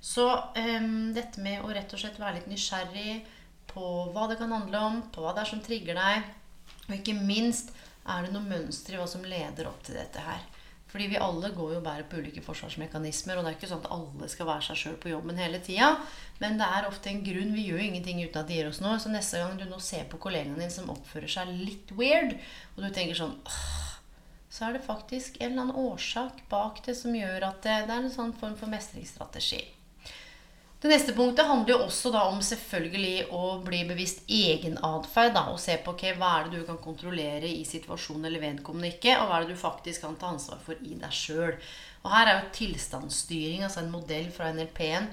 Så 0.00 0.28
um, 0.54 1.10
dette 1.14 1.42
med 1.42 1.64
å 1.64 1.72
rett 1.74 1.92
og 1.92 2.00
slett 2.00 2.20
være 2.20 2.38
litt 2.38 2.50
nysgjerrig 2.50 3.16
på 3.68 3.84
hva 4.14 4.28
det 4.30 4.38
kan 4.40 4.52
handle 4.54 4.82
om, 4.90 5.00
på 5.12 5.24
hva 5.24 5.34
det 5.34 5.42
er 5.42 5.50
som 5.50 5.62
trigger 5.64 5.98
deg, 5.98 6.28
og 6.86 6.94
ikke 6.94 7.16
minst 7.18 7.74
er 8.08 8.24
det 8.24 8.32
noe 8.32 8.46
mønster 8.46 8.94
i 8.94 9.00
hva 9.00 9.08
som 9.10 9.26
leder 9.26 9.68
opp 9.68 9.82
til 9.84 9.98
dette 9.98 10.22
her. 10.22 10.44
Fordi 10.88 11.06
vi 11.12 11.20
alle 11.20 11.50
går 11.52 11.74
jo 11.76 11.80
bare 11.84 12.06
på 12.08 12.20
ulike 12.22 12.40
forsvarsmekanismer. 12.44 13.36
Og 13.36 13.44
det 13.44 13.50
er 13.50 13.58
ikke 13.58 13.70
sånn 13.70 13.82
at 13.84 13.90
alle 13.92 14.28
skal 14.32 14.48
være 14.48 14.64
seg 14.70 14.80
sjøl 14.82 14.96
på 15.02 15.12
jobben 15.12 15.40
hele 15.40 15.60
tida. 15.64 15.90
Men 16.40 16.56
det 16.60 16.68
er 16.78 16.88
ofte 16.88 17.12
en 17.12 17.24
grunn. 17.26 17.52
Vi 17.56 17.66
gjør 17.66 17.82
jo 17.82 17.88
ingenting 17.90 18.22
uten 18.24 18.40
at 18.40 18.48
de 18.48 18.56
gir 18.56 18.70
oss 18.70 18.80
noe. 18.84 18.96
Så 19.02 19.12
neste 19.12 19.42
gang 19.42 19.58
du 19.60 19.66
nå 19.68 19.80
ser 19.84 20.08
på 20.08 20.20
kollegaen 20.22 20.56
din 20.60 20.72
som 20.72 20.88
oppfører 20.94 21.30
seg 21.34 21.52
litt 21.52 21.92
weird, 21.98 22.38
og 22.76 22.86
du 22.86 22.88
tenker 22.88 23.18
sånn 23.18 23.36
så 24.48 24.64
er 24.64 24.78
det 24.78 24.86
faktisk 24.86 25.36
en 25.38 25.52
eller 25.52 25.66
annen 25.66 25.76
årsak 25.92 26.40
bak 26.50 26.80
det 26.86 26.94
som 26.96 27.14
gjør 27.14 27.50
at 27.50 27.60
det, 27.62 27.74
det 27.86 27.94
er 27.94 28.06
en 28.06 28.14
sånn 28.14 28.32
form 28.34 28.56
for 28.58 28.72
mestringsstrategi. 28.72 29.60
Det 30.78 30.88
neste 30.92 31.10
punktet 31.10 31.48
handler 31.48 31.72
jo 31.72 31.84
også 31.88 32.12
da 32.14 32.20
om 32.30 32.38
selvfølgelig 32.44 33.32
å 33.34 33.56
bli 33.66 33.80
bevisst 33.88 34.20
egenatferd. 34.30 35.34
Og 35.50 35.58
se 35.58 35.74
på 35.82 35.96
okay, 35.96 36.14
hva 36.14 36.36
er 36.36 36.44
det 36.46 36.60
du 36.60 36.68
kan 36.68 36.78
kontrollere 36.78 37.50
i 37.50 37.64
situasjonen 37.66 38.28
eller 38.28 38.44
vedkommende 38.44 38.92
ikke. 38.92 39.16
Og 39.18 39.26
hva 39.26 39.40
er 39.40 39.46
det 39.48 39.56
du 39.56 39.58
faktisk 39.58 40.06
kan 40.06 40.14
ta 40.20 40.30
ansvar 40.30 40.60
for 40.62 40.78
i 40.78 40.94
deg 41.00 41.14
sjøl. 41.14 41.56
Og 42.04 42.12
her 42.14 42.30
er 42.30 42.38
jo 42.38 42.52
tilstandsstyring, 42.60 43.64
altså 43.66 43.82
en 43.82 43.90
modell 43.90 44.28
fra 44.30 44.52
NLP-en, 44.54 45.08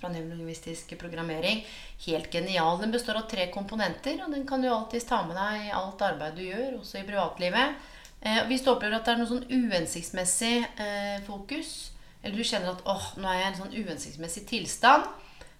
fra 0.00 0.10
nevrolingvistisk 0.10 0.96
programmering, 0.98 1.62
helt 2.08 2.34
genial. 2.34 2.80
Den 2.82 2.90
består 2.90 3.20
av 3.20 3.28
tre 3.30 3.46
komponenter, 3.54 4.18
og 4.24 4.34
den 4.34 4.42
kan 4.48 4.64
du 4.64 4.72
alltids 4.72 5.06
ta 5.06 5.20
med 5.28 5.38
deg 5.38 5.68
i 5.68 5.72
alt 5.76 6.02
arbeid 6.02 6.34
du 6.34 6.42
gjør, 6.48 6.80
også 6.80 6.98
i 6.98 7.06
privatlivet. 7.06 7.78
Eh, 8.20 8.42
hvis 8.50 8.66
du 8.66 8.72
opplever 8.72 8.98
at 8.98 9.06
det 9.06 9.14
er 9.14 9.22
noe 9.22 9.30
sånn 9.30 9.46
uhensiktsmessig 9.46 10.54
eh, 10.82 11.20
fokus, 11.28 11.92
eller 12.22 12.36
du 12.36 12.44
kjenner 12.44 12.74
at 12.74 12.86
åh, 12.88 13.10
nå 13.20 13.28
er 13.28 13.38
jeg 13.38 13.44
i 13.44 13.50
en 13.50 13.60
sånn 13.62 13.76
uhensiktsmessig 13.76 14.46
tilstand, 14.48 15.06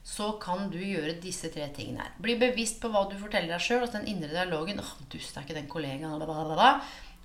så 0.05 0.33
kan 0.41 0.71
du 0.73 0.79
gjøre 0.81 1.19
disse 1.21 1.51
tre 1.53 1.67
tingene 1.77 2.05
her. 2.05 2.17
Bli 2.23 2.35
bevisst 2.41 2.81
på 2.83 2.89
hva 2.93 3.05
du 3.09 3.17
forteller 3.21 3.53
deg 3.53 3.63
sjøl, 3.65 3.83
altså 3.85 3.99
den 3.99 4.11
indre 4.15 4.33
dialogen. 4.33 4.81
åh, 4.81 4.93
dust, 5.13 5.37
er 5.37 5.47
ikke 5.47 5.57
den 5.57 5.71
kollegaen, 5.71 6.17
blablabla. 6.21 6.75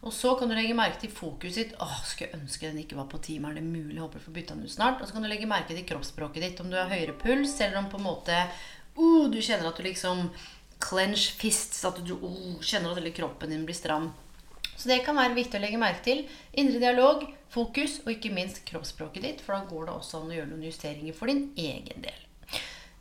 Og 0.05 0.13
så 0.13 0.35
kan 0.37 0.51
du 0.51 0.53
legge 0.53 0.75
merke 0.77 0.99
til 1.01 1.11
fokuset 1.11 1.57
ditt. 1.57 1.77
åh, 1.81 1.95
skulle 2.05 2.37
ønske 2.37 2.67
den 2.67 2.83
ikke 2.83 2.97
var 2.99 3.07
på 3.09 3.21
time. 3.25 3.49
Er 3.49 3.57
det 3.57 3.63
mulig? 3.63 3.97
Håper 3.97 4.19
du 4.19 4.25
får 4.27 4.35
bytta 4.35 4.57
den 4.57 4.67
ut 4.67 4.75
snart. 4.75 4.99
Og 5.01 5.07
så 5.07 5.15
kan 5.15 5.25
du 5.25 5.29
legge 5.31 5.49
merke 5.49 5.73
til 5.73 5.87
kroppsspråket 5.87 6.43
ditt. 6.43 6.61
Om 6.61 6.69
du 6.69 6.77
har 6.77 6.91
høyere 6.91 7.15
puls, 7.17 7.55
eller 7.59 7.79
om 7.79 7.89
på 7.89 7.97
en 7.97 8.05
måte 8.05 8.35
uh, 8.99 9.25
du 9.31 9.39
kjenner 9.41 9.71
at 9.71 9.79
du 9.79 9.87
liksom 9.87 10.27
clench 10.83 11.31
fists. 11.39 11.81
At 11.89 12.03
du 12.05 12.13
uh, 12.21 12.53
kjenner 12.61 12.93
at 12.93 13.01
hele 13.01 13.15
kroppen 13.17 13.55
din 13.55 13.65
blir 13.65 13.77
stram. 13.77 14.11
Så 14.75 14.91
det 14.91 15.01
kan 15.05 15.17
være 15.17 15.37
viktig 15.37 15.59
å 15.59 15.63
legge 15.63 15.79
merke 15.79 16.03
til. 16.05 16.25
Indre 16.59 16.81
dialog, 16.83 17.25
fokus 17.51 18.01
og 18.03 18.11
ikke 18.15 18.33
minst 18.35 18.63
kroppsspråket 18.67 19.23
ditt. 19.23 19.43
For 19.43 19.55
da 19.55 19.63
går 19.69 19.87
det 19.87 19.95
også 19.95 20.21
an 20.21 20.31
å 20.31 20.37
gjøre 20.37 20.51
noen 20.51 20.67
justeringer 20.67 21.15
for 21.15 21.31
din 21.31 21.47
egen 21.55 22.03
del. 22.03 22.21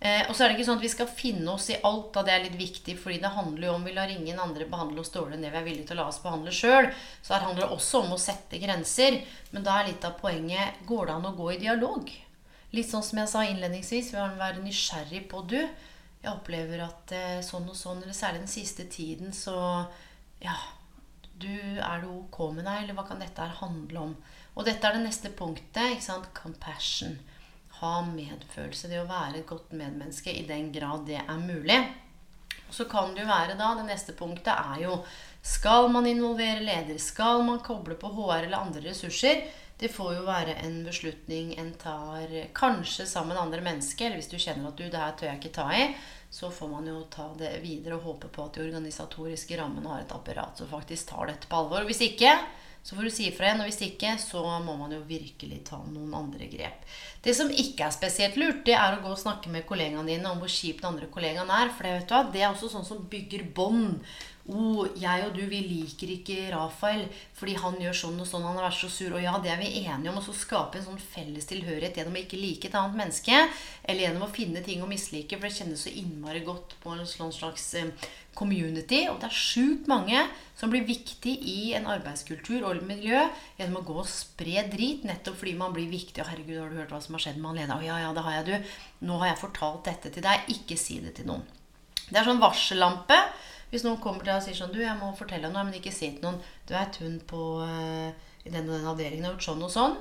Eh, 0.04 0.26
og 0.28 0.36
så 0.36 0.44
er 0.44 0.50
det 0.50 0.58
ikke 0.58 0.66
sånn 0.68 0.80
at 0.82 0.84
vi 0.84 0.92
skal 0.92 1.08
finne 1.08 1.52
oss 1.54 1.70
i 1.72 1.78
alt. 1.88 2.10
Da 2.12 2.24
det 2.26 2.34
er 2.34 2.42
litt 2.44 2.58
viktig, 2.60 2.96
fordi 3.00 3.22
det 3.22 3.32
handler 3.32 3.70
jo 3.70 3.76
om 3.78 3.86
vi 3.86 3.94
lar 3.96 4.10
ingen 4.12 4.40
andre 4.42 4.66
behandle 4.68 5.00
oss 5.00 5.12
dårligere 5.14 5.38
enn 5.38 5.46
det 5.46 5.52
vi 5.54 5.60
er 5.62 5.66
villige 5.68 5.88
til 5.88 5.96
å 5.96 6.02
la 6.02 6.10
oss 6.10 6.20
behandle 6.22 6.52
sjøl. 6.52 6.90
Så 7.24 7.34
her 7.34 7.46
handler 7.46 7.64
det 7.64 7.78
også 7.78 8.04
om 8.04 8.12
å 8.12 8.20
sette 8.20 8.60
grenser. 8.60 9.22
Men 9.54 9.64
da 9.64 9.78
er 9.80 9.88
litt 9.88 10.04
av 10.04 10.18
poenget 10.20 10.84
går 10.88 11.08
det 11.08 11.16
an 11.16 11.30
å 11.30 11.34
gå 11.38 11.48
i 11.54 11.62
dialog? 11.62 12.12
Litt 12.74 12.90
sånn 12.90 13.06
som 13.06 13.22
jeg 13.22 13.30
sa 13.30 13.46
innledningsvis, 13.46 14.12
vi 14.12 14.20
må 14.20 14.28
være 14.38 14.62
nysgjerrig 14.62 15.24
på 15.30 15.40
du. 15.48 15.60
Jeg 16.24 16.32
opplever 16.32 16.84
at 16.84 17.12
eh, 17.16 17.40
sånn 17.44 17.68
og 17.70 17.76
sånn, 17.78 18.02
eller 18.02 18.16
særlig 18.16 18.44
den 18.44 18.50
siste 18.50 18.86
tiden, 18.90 19.32
så 19.36 19.56
ja, 20.42 20.56
du, 21.40 21.50
er 21.82 22.02
det 22.02 22.08
ok 22.08 22.38
med 22.54 22.64
deg, 22.66 22.84
eller 22.84 22.96
hva 22.96 23.04
kan 23.08 23.22
dette 23.22 23.42
her 23.42 23.56
handle 23.58 24.02
om? 24.08 24.14
Og 24.54 24.66
dette 24.68 24.86
er 24.86 24.96
det 24.96 25.04
neste 25.06 25.32
punktet. 25.34 25.96
ikke 25.96 26.06
sant? 26.06 26.30
Compassion. 26.36 27.18
Ha 27.80 27.94
medfølelse. 28.06 28.90
Det 28.90 29.02
å 29.02 29.08
være 29.08 29.40
et 29.40 29.48
godt 29.48 29.74
medmenneske 29.74 30.32
i 30.32 30.46
den 30.46 30.70
grad 30.74 31.06
det 31.08 31.18
er 31.24 31.42
mulig. 31.42 31.80
Så 32.70 32.86
kan 32.90 33.12
det 33.14 33.22
jo 33.22 33.28
være 33.28 33.54
da 33.58 33.74
Det 33.76 33.84
neste 33.86 34.14
punktet 34.16 34.50
er 34.50 34.78
jo 34.82 34.94
Skal 35.44 35.90
man 35.92 36.06
involvere 36.08 36.62
leder? 36.64 36.96
Skal 36.98 37.44
man 37.44 37.60
koble 37.62 37.94
på 38.00 38.08
HR 38.14 38.46
eller 38.46 38.62
andre 38.62 38.86
ressurser? 38.88 39.44
Det 39.78 39.90
får 39.90 40.12
jo 40.16 40.26
være 40.26 40.58
en 40.62 40.82
beslutning 40.86 41.54
en 41.58 41.72
tar 41.78 42.30
kanskje 42.54 43.06
sammen 43.10 43.34
med 43.34 43.42
andre 43.42 43.64
mennesker. 43.64 44.06
Eller 44.06 44.22
hvis 44.22 44.30
du 44.30 44.38
kjenner 44.38 44.70
at 44.70 44.78
du, 44.78 44.86
det 44.86 45.00
her 45.00 45.16
tør 45.18 45.32
jeg 45.32 45.42
ikke 45.42 45.56
ta 45.58 45.70
i 45.74 45.88
så 46.34 46.50
får 46.50 46.68
man 46.68 46.86
jo 46.86 47.04
ta 47.06 47.28
det 47.38 47.60
videre 47.62 47.94
og 47.94 48.08
håpe 48.08 48.26
på 48.34 48.42
at 48.42 48.56
de 48.56 48.64
organisatoriske 48.64 49.54
rammene 49.54 49.86
har 49.86 50.00
et 50.02 50.14
apparat 50.16 50.58
som 50.58 50.66
faktisk 50.66 51.12
tar 51.12 51.28
dette 51.30 51.46
på 51.46 51.60
alvor. 51.60 51.84
Og 51.84 51.92
hvis 51.92 52.00
ikke, 52.08 52.32
så 52.82 52.96
får 52.96 53.06
du 53.06 53.10
si 53.14 53.28
ifra 53.28 53.46
igjen. 53.46 53.62
Og 53.62 53.68
hvis 53.70 53.78
ikke, 53.86 54.16
så 54.18 54.42
må 54.64 54.74
man 54.80 54.96
jo 54.96 54.98
virkelig 55.06 55.60
ta 55.68 55.78
noen 55.86 56.16
andre 56.18 56.48
grep. 56.50 56.82
Det 57.22 57.36
som 57.38 57.54
ikke 57.54 57.86
er 57.86 57.94
spesielt 57.94 58.34
lurt, 58.40 58.64
det 58.66 58.74
er 58.74 58.96
å 58.96 59.04
gå 59.04 59.14
og 59.14 59.22
snakke 59.22 59.52
med 59.54 59.62
kollegaene 59.68 60.10
dine 60.10 60.32
om 60.32 60.42
hvor 60.42 60.50
kjip 60.50 60.82
den 60.82 60.90
andre 60.90 61.06
kollegaen 61.14 61.54
er. 61.54 61.70
For 61.70 61.86
det, 61.86 61.94
vet 62.00 62.10
du 62.10 62.34
det 62.34 62.42
er 62.42 62.50
også 62.50 62.72
sånn 62.74 62.90
som 62.90 63.06
bygger 63.14 63.46
bånd 63.54 64.02
oh, 64.52 64.84
jeg 65.00 65.24
og 65.24 65.36
du, 65.36 65.42
vi 65.48 65.60
liker 65.64 66.10
ikke 66.16 66.50
Rafael 66.52 67.06
fordi 67.36 67.54
han 67.60 67.78
gjør 67.80 67.96
sånn 67.96 68.18
og 68.20 68.28
sånn, 68.28 68.44
han 68.44 68.58
har 68.58 68.66
vært 68.68 68.80
så 68.82 68.90
sur. 68.92 69.14
Og 69.16 69.22
ja, 69.24 69.34
det 69.42 69.52
er 69.52 69.60
vi 69.60 69.70
enige 69.84 70.10
om. 70.12 70.18
Og 70.20 70.26
så 70.26 70.34
skape 70.36 70.80
en 70.80 70.86
sånn 70.88 71.00
felles 71.00 71.48
tilhørighet 71.50 72.00
gjennom 72.00 72.18
å 72.18 72.22
ikke 72.22 72.40
like 72.40 72.68
et 72.68 72.76
annet 72.78 72.98
menneske. 73.00 73.38
Eller 73.84 74.06
gjennom 74.06 74.26
å 74.26 74.32
finne 74.34 74.64
ting 74.66 74.84
å 74.84 74.90
mislike, 74.90 75.38
for 75.38 75.48
det 75.48 75.56
kjennes 75.56 75.86
så 75.86 75.92
innmari 75.92 76.44
godt 76.46 76.76
på 76.82 76.92
en 76.94 77.08
sånn 77.08 77.32
slags 77.34 77.66
eh, 77.80 78.10
community. 78.36 79.04
Og 79.10 79.18
det 79.22 79.30
er 79.30 79.38
sjukt 79.38 79.88
mange 79.90 80.26
som 80.58 80.72
blir 80.72 80.86
viktig 80.86 81.34
i 81.50 81.58
en 81.78 81.88
arbeidskultur 81.90 82.66
og 82.68 82.84
miljø 82.86 83.24
gjennom 83.58 83.80
å 83.80 83.86
gå 83.88 83.98
og 84.04 84.10
spre 84.10 84.66
drit 84.70 85.06
nettopp 85.08 85.40
fordi 85.40 85.56
man 85.58 85.74
blir 85.76 85.90
viktig. 85.92 86.20
Og 86.20 86.30
herregud, 86.30 86.60
har 86.60 86.70
du 86.72 86.80
hørt 86.82 86.94
hva 86.94 87.02
som 87.04 87.16
har 87.16 87.26
skjedd 87.26 87.40
med 87.40 87.52
han 87.52 87.62
Lena? 87.62 87.80
Å 87.80 87.88
ja, 87.88 87.98
ja, 88.04 88.12
det 88.16 88.28
har 88.28 88.38
jeg, 88.38 88.46
du. 88.50 88.78
Nå 89.08 89.18
har 89.22 89.32
jeg 89.32 89.42
fortalt 89.46 89.88
dette 89.88 90.12
til 90.14 90.24
deg. 90.24 90.52
Ikke 90.54 90.78
si 90.80 91.00
det 91.04 91.16
til 91.18 91.32
noen. 91.32 91.44
Det 92.04 92.20
er 92.20 92.26
sånn 92.28 92.42
varsellampe 92.42 93.16
hvis 93.74 93.84
noen 93.86 93.98
kommer 94.02 94.22
til 94.22 94.30
deg 94.30 94.38
og 94.38 94.46
sier 94.46 94.58
sånn 94.58 94.72
Du, 94.74 94.80
jeg 94.82 94.94
må 95.00 95.10
fortelle 95.18 95.50
noe, 95.50 95.66
men 95.66 95.74
ikke 95.74 95.92
si 95.94 96.12
til 96.14 96.22
noen 96.22 96.38
Du 96.66 96.74
vet 96.76 96.98
hun 97.02 97.18
på 97.26 97.40
uh, 97.66 98.10
i 98.44 98.52
den 98.52 98.68
og 98.68 98.76
den 98.76 98.90
avdelingen 98.90 99.26
har 99.26 99.34
gjort 99.34 99.46
sånn 99.46 99.64
og 99.64 99.72
sånn. 99.72 99.94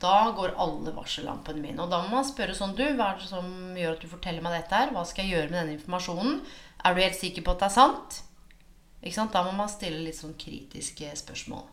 Da 0.00 0.30
går 0.36 0.54
alle 0.62 0.92
varsellampene 0.94 1.60
mine. 1.60 1.82
Og 1.82 1.90
da 1.90 1.98
må 2.04 2.14
man 2.14 2.26
spørre 2.26 2.54
sånn 2.56 2.76
Du, 2.78 2.84
hva 2.96 3.10
er 3.10 3.20
det 3.20 3.28
som 3.28 3.76
gjør 3.76 3.96
at 3.96 4.04
du 4.04 4.08
forteller 4.08 4.44
meg 4.44 4.54
dette 4.56 4.78
her? 4.78 4.94
Hva 4.94 5.02
skal 5.08 5.26
jeg 5.26 5.34
gjøre 5.34 5.50
med 5.50 5.58
denne 5.58 5.76
informasjonen? 5.76 6.38
Er 6.86 6.96
du 6.96 7.02
helt 7.02 7.18
sikker 7.18 7.44
på 7.44 7.56
at 7.56 7.64
det 7.64 7.68
er 7.68 7.76
sant? 7.76 8.20
Ikke 9.02 9.16
sant? 9.16 9.34
Da 9.34 9.42
må 9.44 9.52
man 9.58 9.72
stille 9.72 10.00
litt 10.06 10.16
sånn 10.16 10.36
kritiske 10.40 11.10
spørsmål. 11.18 11.66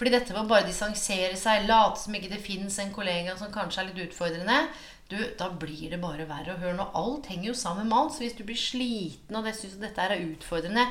Fordi 0.00 0.14
dette 0.14 0.32
med 0.32 0.46
å 0.46 0.48
bare 0.48 0.64
distansere 0.64 1.36
seg, 1.36 1.66
late 1.68 2.00
som 2.00 2.14
ikke 2.16 2.30
det 2.32 2.38
fins 2.40 2.78
en 2.80 2.92
kollega 2.94 3.34
som 3.36 3.50
kanskje 3.52 3.82
er 3.82 3.88
litt 3.90 4.06
utfordrende, 4.06 4.62
du, 5.10 5.18
da 5.36 5.50
blir 5.52 5.90
det 5.92 5.98
bare 6.00 6.24
verre. 6.24 6.54
Og 6.54 6.62
hør 6.64 6.78
nå, 6.78 6.86
alt 6.96 7.28
henger 7.28 7.50
jo 7.50 7.56
sammen 7.58 7.90
med 7.90 7.98
alt. 7.98 8.14
Så 8.14 8.24
hvis 8.24 8.38
du 8.38 8.40
blir 8.48 8.56
sliten 8.56 9.36
og 9.36 9.44
det 9.44 9.52
syns 9.58 9.76
dette 9.82 10.00
er 10.00 10.22
utfordrende, 10.22 10.86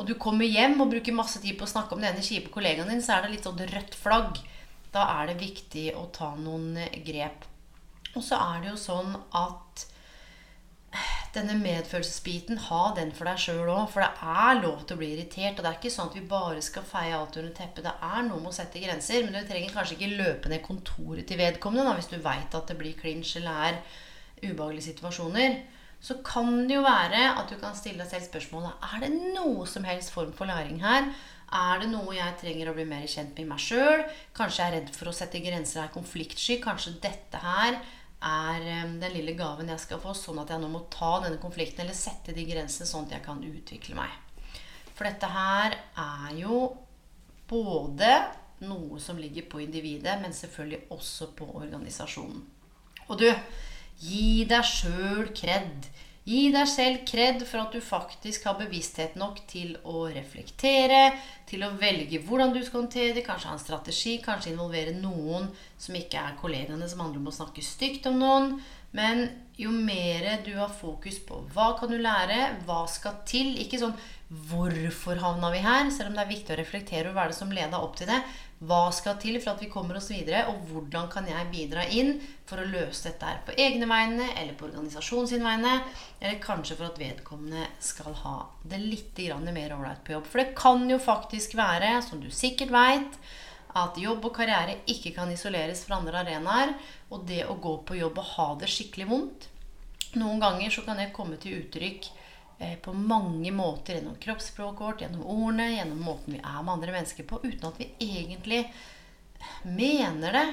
og 0.00 0.08
du 0.08 0.14
kommer 0.16 0.48
hjem 0.48 0.78
og 0.80 0.94
bruker 0.94 1.12
masse 1.12 1.42
tid 1.44 1.58
på 1.58 1.68
å 1.68 1.72
snakke 1.74 1.92
om 1.92 2.00
den 2.00 2.14
ene 2.14 2.24
kjipe 2.24 2.48
kollegaen 2.54 2.88
din, 2.88 3.04
så 3.04 3.18
er 3.18 3.26
det 3.26 3.34
litt 3.34 3.44
sånn 3.50 3.60
rødt 3.60 3.98
flagg. 4.00 4.40
Da 4.94 5.10
er 5.18 5.28
det 5.28 5.42
viktig 5.42 5.90
å 6.00 6.06
ta 6.14 6.32
noen 6.38 6.78
grep. 7.04 7.44
Og 8.14 8.24
så 8.24 8.38
er 8.40 8.62
det 8.62 8.72
jo 8.72 8.80
sånn 8.80 9.12
at 9.36 9.84
denne 11.34 11.56
medfølelsesbiten, 11.58 12.60
ha 12.68 12.82
den 12.96 13.10
for 13.14 13.28
deg 13.28 13.40
sjøl 13.42 13.68
òg. 13.68 13.84
For 13.92 14.04
det 14.04 14.32
er 14.34 14.62
lov 14.62 14.84
til 14.84 14.96
å 14.96 15.00
bli 15.00 15.10
irritert. 15.14 15.58
Og 15.58 15.62
det 15.64 15.70
er 15.70 15.78
ikke 15.80 15.92
sånn 15.94 16.10
at 16.10 16.16
vi 16.18 16.24
bare 16.30 16.62
skal 16.64 16.86
feie 16.88 17.14
alt 17.16 17.38
under 17.40 17.54
teppet. 17.56 17.84
Det 17.86 17.94
er 18.08 18.24
noe 18.28 18.40
med 18.40 18.52
å 18.52 18.56
sette 18.56 18.82
grenser. 18.82 19.26
Men 19.26 19.36
du 19.36 19.48
trenger 19.48 19.74
kanskje 19.74 19.98
ikke 19.98 20.16
løpe 20.18 20.52
ned 20.52 20.64
kontoret 20.64 21.28
til 21.28 21.40
vedkommende 21.40 21.86
da, 21.88 21.94
hvis 21.98 22.10
du 22.12 22.18
veit 22.24 22.58
at 22.58 22.70
det 22.70 22.78
blir 22.80 22.98
clinch 22.98 23.36
eller 23.40 23.68
er 23.68 23.80
ubehagelige 24.44 24.90
situasjoner. 24.90 25.60
Så 26.04 26.18
kan 26.26 26.66
det 26.68 26.76
jo 26.76 26.82
være 26.84 27.30
at 27.32 27.48
du 27.48 27.56
kan 27.60 27.76
stille 27.76 28.02
deg 28.02 28.10
selv 28.10 28.26
spørsmålet 28.26 28.82
er 28.90 29.06
det 29.06 29.12
noe 29.36 29.64
som 29.68 29.86
helst 29.88 30.12
form 30.12 30.34
for 30.36 30.50
læring 30.50 30.82
her. 30.84 31.08
Er 31.54 31.80
det 31.80 31.88
noe 31.92 32.12
jeg 32.16 32.36
trenger 32.40 32.70
å 32.70 32.74
bli 32.76 32.84
mer 32.88 33.06
kjent 33.08 33.36
med 33.38 33.48
meg 33.52 33.62
sjøl? 33.62 34.02
Kanskje 34.36 34.60
jeg 34.60 34.70
er 34.70 34.76
redd 34.78 34.90
for 34.96 35.08
å 35.08 35.14
sette 35.16 35.40
grenser, 35.44 35.84
er 35.84 35.94
konfliktsky. 35.94 36.58
Kanskje 36.64 36.96
dette 37.04 37.40
her 37.40 37.78
er 38.24 38.64
den 39.00 39.12
lille 39.12 39.34
gaven 39.38 39.68
jeg 39.72 39.82
skal 39.82 40.00
få, 40.02 40.14
sånn 40.16 40.40
at 40.42 40.52
jeg 40.52 40.62
nå 40.62 40.70
må 40.72 40.84
ta 40.92 41.18
denne 41.24 41.40
konflikten 41.42 41.84
eller 41.84 41.96
sette 41.96 42.34
de 42.36 42.46
grensene 42.48 42.88
sånn 42.88 43.08
at 43.08 43.18
jeg 43.18 43.26
kan 43.26 43.42
utvikle 43.44 43.98
meg. 43.98 44.14
For 44.94 45.08
dette 45.08 45.28
her 45.28 45.76
er 45.98 46.32
jo 46.38 46.58
både 47.50 48.10
noe 48.64 49.00
som 49.02 49.18
ligger 49.20 49.46
på 49.50 49.60
individet, 49.64 50.16
men 50.22 50.32
selvfølgelig 50.32 50.86
også 50.94 51.32
på 51.36 51.48
organisasjonen. 51.58 52.42
Og 53.10 53.18
du, 53.20 53.28
gi 54.00 54.44
deg 54.48 54.64
sjøl 54.66 55.30
kred. 55.36 55.88
Gi 56.24 56.46
deg 56.54 56.68
selv 56.72 57.02
kred 57.04 57.42
for 57.44 57.60
at 57.60 57.74
du 57.76 57.82
faktisk 57.84 58.46
har 58.48 58.56
bevissthet 58.56 59.18
nok 59.20 59.42
til 59.50 59.74
å 59.84 60.06
reflektere, 60.08 61.10
til 61.44 61.66
å 61.66 61.74
velge 61.76 62.22
hvordan 62.24 62.54
du 62.54 62.62
skal 62.64 62.80
håndtere 62.80 63.12
det, 63.12 63.26
kanskje 63.26 63.50
ha 63.50 63.56
en 63.58 63.60
strategi, 63.60 64.14
kanskje 64.24 64.54
involvere 64.54 64.94
noen 64.96 65.50
som 65.76 65.98
ikke 65.98 66.22
er 66.22 66.38
kollegaene, 66.40 66.88
som 66.88 67.04
handler 67.04 67.20
om 67.20 67.28
å 67.28 67.36
snakke 67.36 67.64
stygt 67.64 68.08
om 68.08 68.16
noen. 68.22 68.54
Men 68.96 69.26
jo 69.60 69.74
mer 69.74 70.30
du 70.46 70.54
har 70.56 70.72
fokus 70.72 71.20
på 71.28 71.42
hva 71.52 71.74
kan 71.76 71.92
du 71.92 71.98
lære, 72.00 72.54
hva 72.64 72.84
skal 72.88 73.20
til 73.28 73.58
Ikke 73.60 73.80
sånn 73.82 73.96
'hvorfor 74.34 75.20
havna 75.20 75.50
vi 75.50 75.58
her?' 75.58 75.90
Selv 75.90 76.08
om 76.08 76.16
det 76.16 76.24
er 76.24 76.34
viktig 76.34 76.54
å 76.54 76.58
reflektere 76.58 77.08
over 77.08 77.14
hva 77.14 77.24
er 77.24 77.28
det 77.28 77.38
som 77.38 77.52
leda 77.52 77.78
opp 77.78 77.96
til 77.96 78.06
det. 78.06 78.22
Hva 78.64 78.92
skal 78.92 79.16
til 79.20 79.40
for 79.40 79.52
at 79.52 79.62
vi 79.62 79.68
kommer 79.68 79.96
oss 79.96 80.10
videre, 80.10 80.46
og 80.48 80.62
hvordan 80.70 81.10
kan 81.10 81.26
jeg 81.26 81.50
bidra 81.52 81.84
inn 81.86 82.20
for 82.46 82.58
å 82.58 82.66
løse 82.68 83.10
dette 83.10 83.26
her 83.26 83.40
på 83.44 83.52
egne 83.60 83.86
vegne, 83.86 84.28
eller 84.40 84.54
på 84.54 84.66
organisasjonen 84.70 85.44
vegne, 85.44 85.82
eller 86.20 86.40
kanskje 86.40 86.76
for 86.76 86.86
at 86.86 86.98
vedkommende 86.98 87.66
skal 87.80 88.14
ha 88.22 88.36
det 88.62 88.78
litt 88.78 89.18
mer 89.52 89.74
ålreit 89.76 90.04
på 90.04 90.12
jobb. 90.12 90.26
For 90.26 90.38
det 90.38 90.54
kan 90.54 90.88
jo 90.88 90.98
faktisk 90.98 91.54
være, 91.54 92.02
som 92.02 92.20
du 92.20 92.30
sikkert 92.30 92.70
veit, 92.70 93.18
at 93.74 93.98
jobb 93.98 94.24
og 94.24 94.36
karriere 94.36 94.78
ikke 94.86 95.12
kan 95.14 95.30
isoleres 95.30 95.84
fra 95.84 95.98
andre 95.98 96.22
arenaer. 96.22 96.74
Og 97.10 97.26
det 97.26 97.44
å 97.46 97.58
gå 97.58 97.82
på 97.84 97.98
jobb 97.98 98.18
og 98.18 98.30
ha 98.36 98.54
det 98.60 98.70
skikkelig 98.70 99.08
vondt 99.10 99.50
Noen 100.14 100.38
ganger 100.38 100.70
så 100.70 100.84
kan 100.86 100.98
det 101.00 101.12
komme 101.14 101.36
til 101.42 101.58
uttrykk 101.58 102.06
på 102.84 102.92
mange 102.94 103.50
måter 103.52 103.98
gjennom 103.98 104.18
kroppsspråket 104.20 104.80
vårt, 104.80 105.00
gjennom 105.02 105.24
ordene, 105.26 105.72
gjennom 105.74 106.04
måten 106.06 106.36
vi 106.36 106.40
er 106.40 106.62
med 106.62 106.74
andre 106.76 106.94
mennesker 106.94 107.26
på, 107.28 107.40
uten 107.42 107.66
at 107.68 107.80
vi 107.80 107.90
egentlig 107.98 108.60
mener 109.62 110.38
det. 110.38 110.46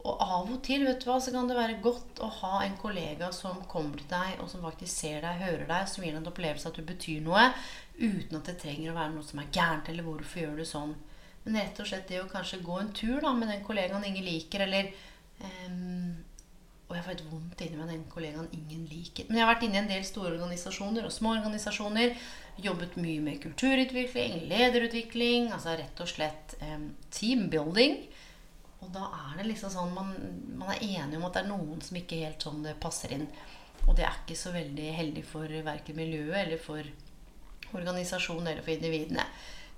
Og 0.00 0.22
av 0.24 0.48
og 0.48 0.62
til 0.64 0.86
vet 0.86 1.02
du 1.02 1.10
hva, 1.10 1.18
så 1.20 1.32
kan 1.34 1.48
det 1.50 1.58
være 1.58 1.80
godt 1.84 2.22
å 2.24 2.30
ha 2.38 2.62
en 2.64 2.78
kollega 2.80 3.28
som 3.36 3.58
kommer 3.68 4.00
til 4.00 4.08
deg, 4.12 4.38
og 4.40 4.48
som 4.48 4.64
faktisk 4.64 4.94
ser 4.94 5.20
deg, 5.26 5.42
hører 5.42 5.66
deg, 5.68 5.90
som 5.90 6.04
gir 6.04 6.14
deg 6.14 6.22
en 6.22 6.30
opplevelse 6.30 6.70
at 6.70 6.80
du 6.80 6.86
betyr 6.88 7.20
noe, 7.26 7.50
uten 7.98 8.38
at 8.38 8.48
det 8.48 8.56
trenger 8.62 8.92
å 8.92 8.96
være 8.96 9.12
noe 9.16 9.26
som 9.26 9.42
er 9.42 9.52
gærent, 9.52 9.90
eller 9.92 10.06
hvorfor 10.06 10.44
gjør 10.44 10.56
du 10.62 10.66
sånn. 10.68 10.96
Men 11.44 11.60
rett 11.60 11.82
og 11.82 11.88
slett 11.90 12.08
det 12.08 12.22
å 12.22 12.30
kanskje 12.30 12.62
gå 12.64 12.80
en 12.80 12.92
tur 12.96 13.20
da, 13.20 13.34
med 13.36 13.52
den 13.52 13.64
kollegaen 13.66 14.06
ingen 14.08 14.24
liker, 14.24 14.64
eller 14.64 14.88
um, 15.66 16.16
Og 16.90 16.96
jeg 16.96 17.04
får 17.06 17.12
et 17.14 17.26
vondt 17.30 17.60
inni 17.62 17.78
meg 17.78 17.90
den 17.92 18.06
kollegaen 18.10 18.48
ingen 18.50 18.82
liker. 18.90 19.28
Men 19.28 19.38
jeg 19.38 19.44
har 19.44 19.52
vært 19.52 19.66
inne 19.68 19.78
i 19.78 19.80
en 19.84 19.90
del 19.92 20.06
store 20.06 20.32
organisasjoner 20.34 21.04
og 21.06 21.12
små 21.14 21.36
organisasjoner. 21.36 22.16
Jobbet 22.60 22.96
mye 22.98 23.20
med 23.22 23.38
kulturutvikling, 23.44 24.40
lederutvikling, 24.50 25.52
altså 25.54 25.76
rett 25.78 26.02
og 26.02 26.10
slett 26.10 26.56
um, 26.66 26.88
teambuilding. 27.14 27.94
Og 28.82 28.90
da 28.96 29.06
er 29.20 29.38
det 29.38 29.46
liksom 29.52 29.70
sånn 29.70 29.94
man, 29.94 30.10
man, 30.58 30.74
er 30.74 30.82
enig 30.82 31.20
om 31.20 31.28
at 31.28 31.38
det 31.38 31.44
er 31.44 31.52
noen 31.52 31.78
som 31.84 32.00
ikke 32.00 32.24
helt 32.24 32.42
sånn 32.42 32.66
det 32.66 32.74
passer 32.82 33.14
inn. 33.14 33.28
Og 33.86 33.94
det 33.94 34.08
er 34.08 34.18
ikke 34.24 34.40
så 34.42 34.50
veldig 34.56 34.90
heldig 34.98 35.24
for 35.30 35.56
verken 35.70 35.98
miljøet 36.00 36.42
eller 36.42 36.60
for 36.60 36.90
organisasjonen 37.70 38.50
eller 38.50 38.66
for 38.66 38.74
individene. 38.74 39.28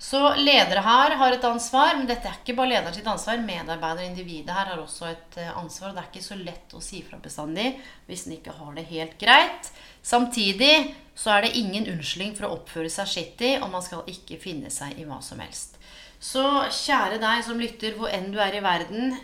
Så 0.02 0.18
ledere 0.34 0.82
her 0.82 1.14
har 1.14 1.32
et 1.32 1.44
ansvar, 1.46 1.94
men 1.94 2.08
dette 2.08 2.26
er 2.26 2.40
ikke 2.40 2.56
bare 2.58 2.72
lederen 2.72 2.94
sitt 2.96 3.06
ansvar. 3.06 3.38
Medarbeider 3.38 4.02
og 4.02 4.08
individet 4.08 4.56
her 4.56 4.72
har 4.72 4.80
også 4.82 5.06
et 5.12 5.36
eh, 5.38 5.52
ansvar. 5.60 5.92
Og 5.92 5.94
det 5.94 6.02
er 6.02 6.08
ikke 6.10 6.24
så 6.24 6.38
lett 6.40 6.74
å 6.74 6.82
si 6.82 7.04
fra 7.06 7.20
bestandig 7.22 7.68
hvis 8.08 8.26
en 8.26 8.34
ikke 8.34 8.56
har 8.56 8.72
det 8.74 8.88
helt 8.88 9.14
greit. 9.20 9.70
Samtidig 10.02 10.72
så 11.14 11.36
er 11.36 11.46
det 11.46 11.52
ingen 11.60 11.86
unnskyldning 11.92 12.34
for 12.34 12.48
å 12.48 12.56
oppføre 12.56 12.90
seg 12.90 13.12
skittig, 13.12 13.52
og 13.60 13.70
man 13.70 13.84
skal 13.86 14.02
ikke 14.10 14.40
finne 14.42 14.72
seg 14.74 14.98
i 14.98 15.06
hva 15.06 15.20
som 15.22 15.38
helst. 15.44 15.78
Så 16.18 16.42
kjære 16.82 17.22
deg 17.22 17.46
som 17.46 17.62
lytter, 17.62 17.94
hvor 17.94 18.10
enn 18.10 18.32
du 18.34 18.40
er 18.42 18.58
i 18.58 18.62
verden, 18.62 19.14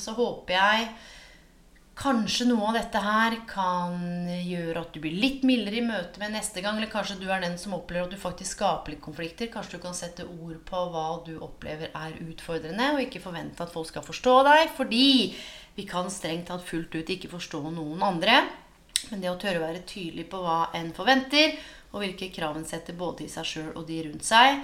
så 0.00 0.14
håper 0.16 0.56
jeg 0.56 0.86
kanskje 1.98 2.46
noe 2.48 2.70
av 2.70 2.76
dette 2.78 3.00
her 3.04 3.34
kan 3.48 3.98
gjøre 4.32 4.80
at 4.80 4.94
du 4.94 5.00
blir 5.02 5.16
litt 5.18 5.42
mildere 5.46 5.78
i 5.78 5.84
møte 5.84 6.22
med 6.22 6.34
neste 6.34 6.62
gang. 6.64 6.78
Eller 6.78 6.90
kanskje 6.92 7.18
du 7.20 7.26
er 7.30 7.42
den 7.44 7.58
som 7.60 7.76
opplever 7.76 8.08
at 8.08 8.14
du 8.14 8.20
faktisk 8.20 8.56
skaper 8.56 8.94
litt 8.94 9.04
konflikter. 9.04 9.50
Kanskje 9.52 9.78
du 9.78 9.84
kan 9.84 9.96
sette 9.96 10.26
ord 10.26 10.58
på 10.68 10.84
hva 10.94 11.06
du 11.26 11.34
opplever 11.44 11.92
er 11.92 12.16
utfordrende, 12.24 12.94
og 12.94 13.04
ikke 13.04 13.22
forvente 13.24 13.64
at 13.64 13.74
folk 13.74 13.90
skal 13.90 14.06
forstå 14.06 14.36
deg. 14.48 14.72
Fordi 14.78 15.06
vi 15.76 15.86
kan 15.88 16.10
strengt 16.12 16.48
tatt 16.50 16.64
fullt 16.66 16.96
ut 16.96 17.14
ikke 17.16 17.32
forstå 17.32 17.62
noen 17.70 18.02
andre. 18.04 18.40
Men 19.10 19.22
det 19.22 19.32
å 19.32 19.38
tørre 19.40 19.60
å 19.60 19.66
være 19.66 19.86
tydelig 19.88 20.28
på 20.30 20.40
hva 20.42 20.70
en 20.78 20.92
forventer, 20.96 21.56
og 21.92 22.00
hvilke 22.00 22.30
krav 22.32 22.56
en 22.56 22.68
setter 22.68 22.96
både 22.96 23.22
til 23.22 23.32
seg 23.34 23.48
sjøl 23.48 23.72
og 23.76 23.84
de 23.88 23.98
rundt 24.06 24.24
seg, 24.24 24.62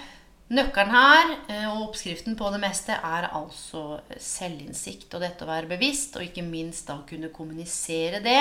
Nøkkelen 0.49 0.95
her, 0.95 1.31
eh, 1.53 1.67
og 1.69 1.91
oppskriften 1.91 2.33
på 2.37 2.49
det 2.55 2.61
meste, 2.63 2.95
er 2.97 3.27
altså 3.37 3.99
selvinnsikt. 4.17 5.13
Og 5.13 5.21
dette 5.21 5.45
å 5.45 5.51
være 5.51 5.69
bevisst, 5.69 6.17
og 6.17 6.25
ikke 6.25 6.45
minst 6.47 6.89
da 6.89 7.03
kunne 7.09 7.29
kommunisere 7.35 8.23
det. 8.25 8.41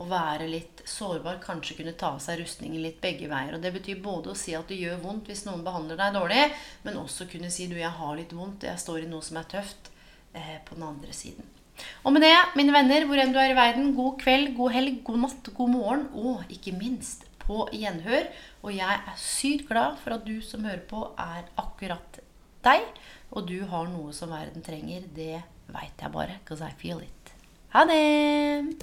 Og 0.00 0.08
være 0.08 0.48
litt 0.48 0.80
sårbar, 0.88 1.42
kanskje 1.44 1.76
kunne 1.76 1.92
ta 1.92 2.14
av 2.14 2.22
seg 2.24 2.40
rustningen 2.40 2.80
litt 2.80 3.02
begge 3.04 3.28
veier. 3.28 3.52
Og 3.52 3.60
det 3.60 3.74
betyr 3.74 4.00
både 4.00 4.32
å 4.32 4.38
si 4.38 4.56
at 4.56 4.72
det 4.72 4.80
gjør 4.80 5.02
vondt 5.04 5.28
hvis 5.28 5.44
noen 5.44 5.64
behandler 5.66 6.00
deg 6.00 6.16
dårlig, 6.16 6.46
men 6.86 7.00
også 7.02 7.28
kunne 7.28 7.52
si 7.52 7.68
du, 7.68 7.76
jeg 7.76 7.96
har 8.00 8.14
litt 8.16 8.32
vondt, 8.32 8.64
jeg 8.64 8.80
står 8.80 9.04
i 9.04 9.10
noe 9.12 9.20
som 9.20 9.36
er 9.36 9.50
tøft, 9.52 9.92
eh, 10.32 10.56
på 10.64 10.78
den 10.78 10.88
andre 10.88 11.12
siden. 11.12 11.44
Og 12.00 12.14
med 12.14 12.24
det, 12.24 12.32
mine 12.56 12.72
venner, 12.72 13.04
hvor 13.04 13.20
enn 13.20 13.32
du 13.34 13.38
er 13.42 13.52
i 13.52 13.58
verden, 13.58 13.92
god 13.96 14.16
kveld, 14.24 14.54
god 14.56 14.72
helg, 14.72 15.02
god 15.04 15.20
natt, 15.26 15.52
god 15.52 15.70
morgen, 15.72 16.08
og 16.16 16.48
ikke 16.52 16.72
minst 16.78 17.28
på 17.46 17.68
gjenhør. 17.74 18.28
Og 18.62 18.76
jeg 18.76 18.98
er 18.98 19.16
sykt 19.20 19.68
glad 19.70 19.98
for 20.02 20.16
at 20.16 20.26
du 20.26 20.40
som 20.44 20.64
hører 20.66 20.84
på, 20.88 21.04
er 21.18 21.42
akkurat 21.60 22.20
deg. 22.64 22.86
Og 23.32 23.48
du 23.48 23.58
har 23.68 23.88
noe 23.90 24.12
som 24.16 24.32
verden 24.32 24.62
trenger. 24.64 25.00
Det 25.14 25.42
veit 25.72 25.96
jeg 26.00 26.12
bare. 26.12 26.38
Because 26.44 26.62
I 26.64 26.72
feel 26.76 27.00
it. 27.02 27.34
Ha 27.72 27.84
det! 27.88 28.82